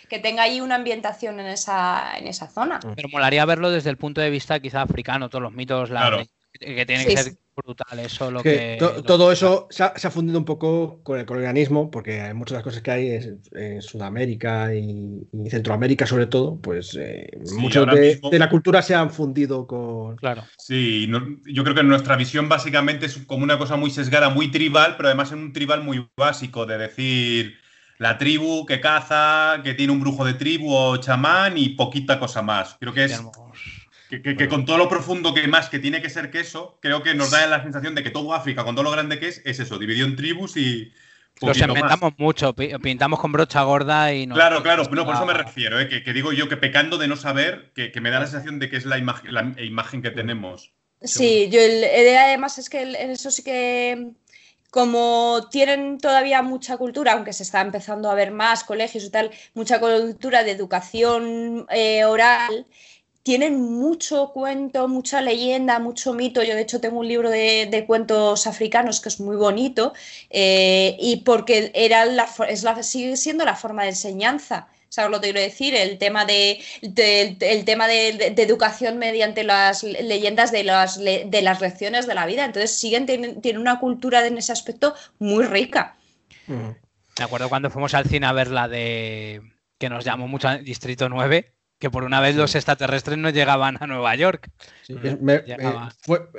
[0.10, 2.80] que tenga ahí una ambientación en esa, en esa zona.
[2.96, 6.26] Pero molaría verlo desde el punto de vista quizá africano, todos los mitos, la,
[6.60, 8.32] que tienen que ser brutal eso.
[8.32, 12.54] Lo que, todo eso se ha, fundido un poco con el colonialismo, porque hay muchas
[12.54, 18.20] de las cosas que hay en Sudamérica y, Centroamérica, sobre todo, pues eh, mucho de,
[18.32, 20.16] la cultura se han fundido con.
[20.18, 20.44] Claro.
[20.58, 21.10] Sí,
[21.46, 25.10] yo creo que nuestra visión básicamente es como una cosa muy sesgada, muy tribal, pero
[25.10, 27.56] además en un tribal muy básico, de decir
[27.98, 32.42] la tribu que caza, que tiene un brujo de tribu o chamán y poquita cosa
[32.42, 32.76] más.
[32.80, 33.22] Creo que es.
[34.20, 37.16] Que, con todo lo profundo que más que tiene que ser que eso, creo que
[37.16, 39.60] nos da la sensación de que todo África, con todo lo grande que es, es
[39.60, 40.94] eso, dividido en tribus y.
[41.40, 44.36] Los inventamos mucho, pintamos con brocha gorda y no.
[44.36, 45.88] Claro, claro, no, por eso me refiero, ¿eh?
[45.88, 48.78] que, digo yo que pecando de no saber, que, me da la sensación de que
[48.78, 50.72] es la, imagen, la imagen que tenemos.
[51.02, 51.84] Sí, yo el,
[52.18, 54.12] además es que en eso sí que
[54.70, 59.32] como tienen todavía mucha cultura, aunque se está empezando a ver más colegios y tal,
[59.54, 62.66] mucha cultura de educación eh, oral,
[63.24, 66.44] tienen mucho cuento, mucha leyenda, mucho mito.
[66.44, 69.94] Yo de hecho tengo un libro de, cuentos africanos que es muy bonito
[70.30, 74.68] eh, y porque era la, es la, sigue siendo la forma de enseñanza.
[74.90, 75.74] ¿Sabes lo que quiero decir?
[75.74, 82.08] El tema de, el tema de, educación mediante las leyendas de las, de las lecciones
[82.08, 82.44] de la vida.
[82.44, 85.96] Entonces siguen tienen, una cultura en ese aspecto muy rica.
[86.48, 89.42] Me acuerdo cuando fuimos al cine a ver la de
[89.78, 93.88] que nos llamó mucho Distrito 9 que por una vez los extraterrestres no llegaban a
[93.88, 94.52] Nueva York.
[94.88, 95.18] Eh,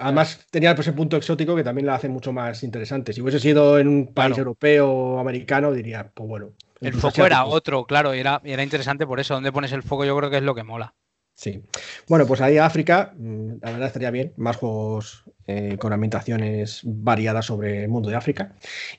[0.00, 3.12] además tenía ese punto exótico que también la hace mucho más interesante.
[3.12, 6.52] Si hubiese sido en un país europeo o americano, diría, pues bueno.
[6.80, 9.34] El foco era otro, claro, y era, era interesante por eso.
[9.34, 10.94] Donde pones el foco yo creo que es lo que mola.
[11.34, 11.60] Sí.
[12.06, 17.46] Bueno, pues ahí África, mm, la verdad estaría bien, más juegos eh, con ambientaciones variadas
[17.46, 18.54] sobre el mundo de África.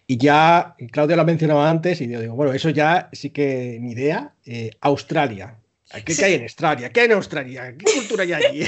[0.07, 3.77] Y ya, Claudia lo ha mencionado antes, y yo digo, bueno, eso ya sí que
[3.79, 4.33] mi idea.
[4.45, 5.62] Eh, Australia,
[6.01, 6.91] ¿Qué, hay en Australia?
[6.91, 7.75] ¿Qué hay en Australia?
[7.77, 8.67] ¿Qué cultura hay allí?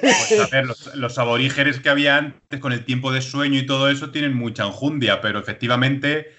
[0.00, 3.88] Pues a ver, los, aborígenes que había antes con el tiempo de sueño y todo
[3.88, 6.32] eso tienen mucha enjundia, pero efectivamente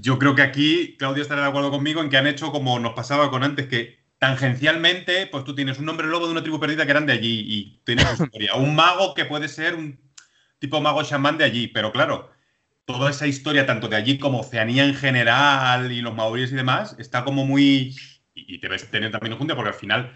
[0.00, 2.94] yo creo que aquí Claudia estará de acuerdo conmigo en que han hecho como nos
[2.94, 6.84] pasaba con antes, que tangencialmente, pues tú tienes un nombre lobo de una tribu perdida
[6.84, 8.54] que eran de allí y tienes su historia.
[8.54, 9.98] Un mago que puede ser un
[10.58, 12.30] tipo mago chamán de allí, pero claro,
[12.84, 16.96] toda esa historia, tanto de allí como Oceanía en general y los maoríes y demás,
[16.98, 17.94] está como muy
[18.34, 20.12] y, te ves tener también junta porque al final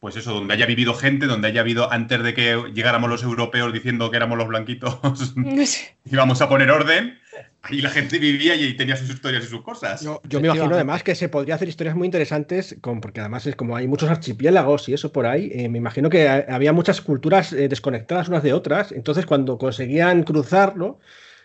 [0.00, 3.72] pues eso, donde haya vivido gente, donde haya habido, antes de que llegáramos los europeos
[3.72, 4.98] diciendo que éramos los blanquitos,
[6.04, 7.18] íbamos a poner orden,
[7.70, 10.02] y la gente vivía y tenía sus historias y sus cosas.
[10.02, 13.56] Yo, me imagino además que se podría hacer historias muy interesantes, con, porque además es
[13.56, 17.52] como hay muchos archipiélagos y eso por ahí, eh, me imagino que había muchas culturas
[17.52, 20.98] eh, desconectadas unas de otras, entonces cuando conseguían cruzarlo,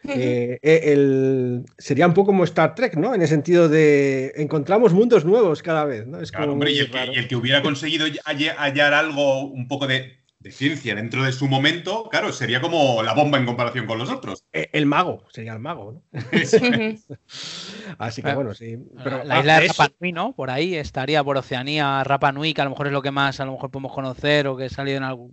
[0.08, 3.14] eh, eh, sería un poco como Star Trek, ¿no?
[3.14, 6.20] En el sentido de encontramos mundos nuevos cada vez, ¿no?
[6.22, 10.18] Es claro, hombre, y el, que, hubiera conseguido hallar algo un poco de,
[10.52, 14.46] ciencia dentro de su momento, claro, sería como la bomba en comparación con los otros.
[14.54, 16.04] Eh, el, mago, sería el mago, ¿no?
[17.98, 18.78] Así que bueno, sí.
[19.04, 20.34] Pero, la isla de Rapa Nui, ¿no?
[20.34, 23.40] Por ahí estaría por Oceanía, Rapa Nui, que a lo mejor es lo que más
[23.42, 25.30] a lo mejor podemos conocer o que ha salido en algo,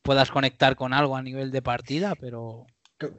[0.00, 2.66] puedas conectar con algo a nivel de partida, pero...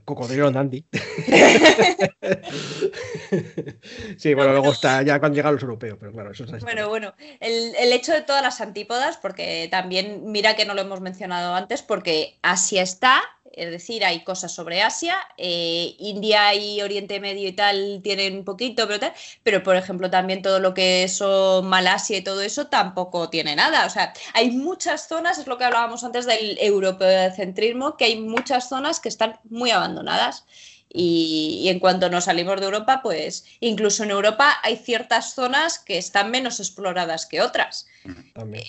[0.04, 0.84] Cocodrilo Dandy.
[4.18, 7.14] sí, bueno, luego está ya cuando llegan los europeos, pero claro, eso es Bueno, bueno,
[7.40, 11.56] el, el, hecho de todas las antípodas, porque también, mira que no lo hemos mencionado
[11.56, 13.22] antes, porque Asia está,
[13.54, 18.46] es decir, hay cosas sobre Asia, eh, India y Oriente Medio y tal tienen un
[18.46, 21.22] poquito, pero tal, pero por ejemplo también todo lo que es
[21.64, 23.86] Malasia y todo eso tampoco tiene nada.
[23.86, 28.70] O sea, hay muchas zonas, es lo que hablábamos antes del europeocentrismo, que hay muchas
[28.70, 30.46] zonas que están muy abandonadas.
[30.92, 36.00] Y, en cuanto nos salimos de Europa, pues incluso en Europa hay ciertas zonas que
[36.00, 37.88] están menos exploradas que otras.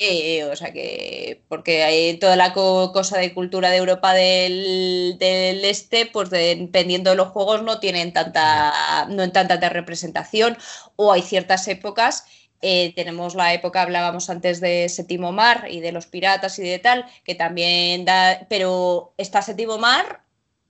[0.01, 6.07] Eh, o sea que, porque hay toda la cosa de cultura de Europa del, este,
[6.07, 10.59] pues dependiendo de los juegos no tienen tanta, no en tanta representación,
[10.97, 12.25] o hay ciertas épocas
[12.63, 16.79] eh, tenemos la época, hablábamos antes de Séptimo Mar y de los piratas y de
[16.79, 20.21] tal, que también da, pero está Séptimo Mar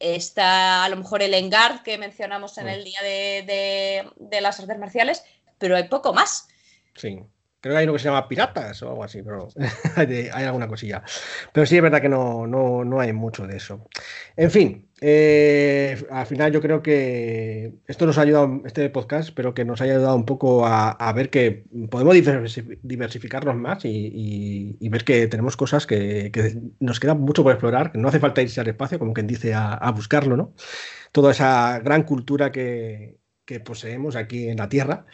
[0.01, 4.79] Está a lo mejor el Engard que mencionamos en el día de, de, las artes
[4.79, 5.23] marciales,
[5.59, 6.49] pero hay poco más.
[6.97, 7.21] Sí.
[7.61, 9.49] Creo que hay uno que se llama Piratas o algo así, pero
[9.97, 11.03] hay, alguna cosilla.
[11.53, 13.87] Pero sí es verdad que no, no, no hay mucho de eso.
[14.35, 19.53] En fin, eh, al final yo creo que esto nos ha ayudado, este podcast, pero
[19.53, 22.15] que nos haya ayudado un poco a, ver que podemos
[22.83, 26.33] diversificarnos más y, ver que tenemos cosas que,
[26.81, 29.53] nos queda mucho por explorar, que no hace falta irse al espacio, como quien dice,
[29.53, 30.55] a, a buscarlo, ¿no?
[31.13, 33.20] Toda esa gran cultura que,
[33.51, 35.07] que poseemos aquí en la Tierra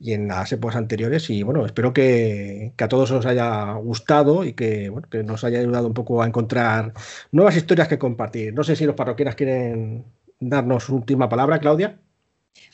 [0.00, 1.30] y en las épocas anteriores.
[1.30, 5.60] Y bueno, espero que, a todos os haya gustado y que, bueno, que nos haya
[5.60, 6.92] ayudado un poco a encontrar
[7.30, 8.52] nuevas historias que compartir.
[8.52, 10.06] No sé si los parroquianos quieren
[10.40, 12.00] darnos última palabra, Claudia.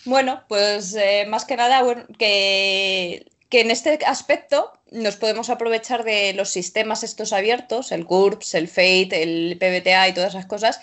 [0.06, 1.82] Bueno, pues eh, más que nada,
[2.18, 8.54] que, que en este aspecto nos podemos aprovechar de los sistemas estos abiertos, el GURPS,
[8.54, 10.80] el FATE, el PBTA y todas esas cosas,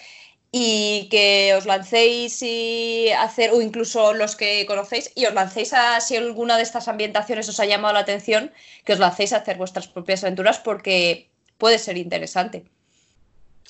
[0.51, 5.99] y que os lancéis y hacer, o incluso los que conocéis, y os lancéis a,
[5.99, 8.51] si alguna de estas ambientaciones os ha llamado la atención,
[8.85, 12.65] que os lancéis a hacer vuestras propias aventuras porque puede ser interesante.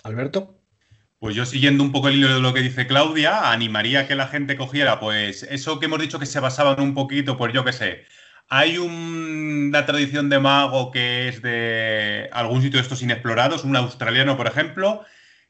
[0.03, 0.53] Alberto.
[1.19, 4.13] Pues yo siguiendo un poco el hilo de lo que dice Claudia, animaría a que
[4.13, 7.65] la gente cogiera, pues eso que hemos dicho que se basaban un poquito, pues yo
[7.65, 8.05] qué sé.
[8.49, 14.37] Hay una tradición de mago que es de algún sitio de estos inexplorados, un australiano,
[14.37, 15.05] por ejemplo,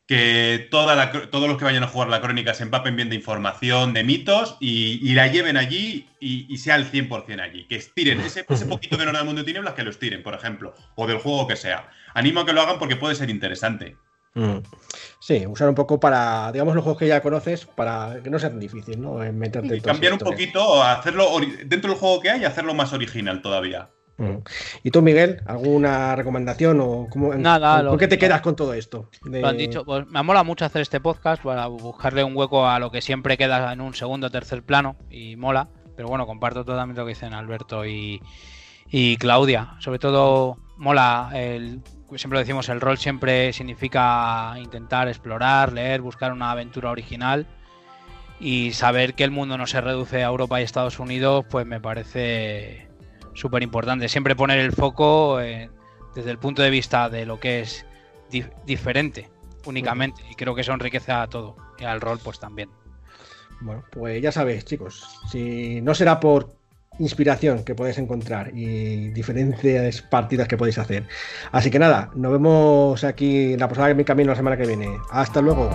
[0.08, 3.93] que toda todos los que vayan a jugar la crónica se empapen bien de información,
[3.93, 7.68] de mitos y, la lleven allí y, sea al 100% allí.
[7.68, 10.24] Que estiren ese, ese poquito que no era del mundo de tinieblas, que lo estiren,
[10.24, 11.89] por ejemplo, o del juego que sea.
[12.14, 13.97] Animo a que lo hagan porque puede ser interesante.
[14.34, 14.60] Mm.
[15.20, 18.49] Sí, usar un poco para, digamos, los juegos que ya conoces para que no sea
[18.49, 19.16] tan difícil, ¿no?
[19.34, 21.28] Meterte y cambiar un poquito, hacerlo
[21.66, 23.89] dentro del juego que hay, hacerlo más original todavía.
[24.84, 29.09] ¿Y tú, Miguel, alguna recomendación o cómo, Nada, ¿por qué te quedas con todo esto?
[29.22, 32.80] Lo han dicho, pues me mola mucho hacer este podcast para buscarle un hueco a
[32.80, 36.65] lo que siempre queda en un segundo o tercer plano y mola, pero bueno, comparto
[36.65, 38.20] totalmente lo que dicen Alberto y,
[39.20, 39.76] Claudia.
[39.80, 41.82] Sobre todo mola, el,
[42.15, 47.45] siempre decimos, el rol siempre significa intentar explorar, leer, buscar una aventura original
[48.39, 51.80] y saber que el mundo no se reduce a Europa y Estados Unidos, pues me
[51.80, 52.86] parece
[53.38, 54.09] súper importante.
[54.09, 55.69] Siempre poner el foco eh,
[56.15, 57.85] desde el punto de vista de lo que es
[58.65, 59.29] diferente
[59.65, 60.23] únicamente.
[60.29, 61.55] Y creo que eso enriquece a todo.
[61.79, 62.69] Y al rol, pues también.
[63.61, 65.19] Bueno, pues ya sabéis, chicos.
[65.31, 66.55] Si no será por
[66.99, 71.07] inspiración que podéis encontrar y diferentes partidas que podéis hacer.
[71.51, 74.65] Así que nada, nos vemos aquí en la posada de mi camino la semana que
[74.65, 74.89] viene.
[75.11, 75.69] Hasta luego.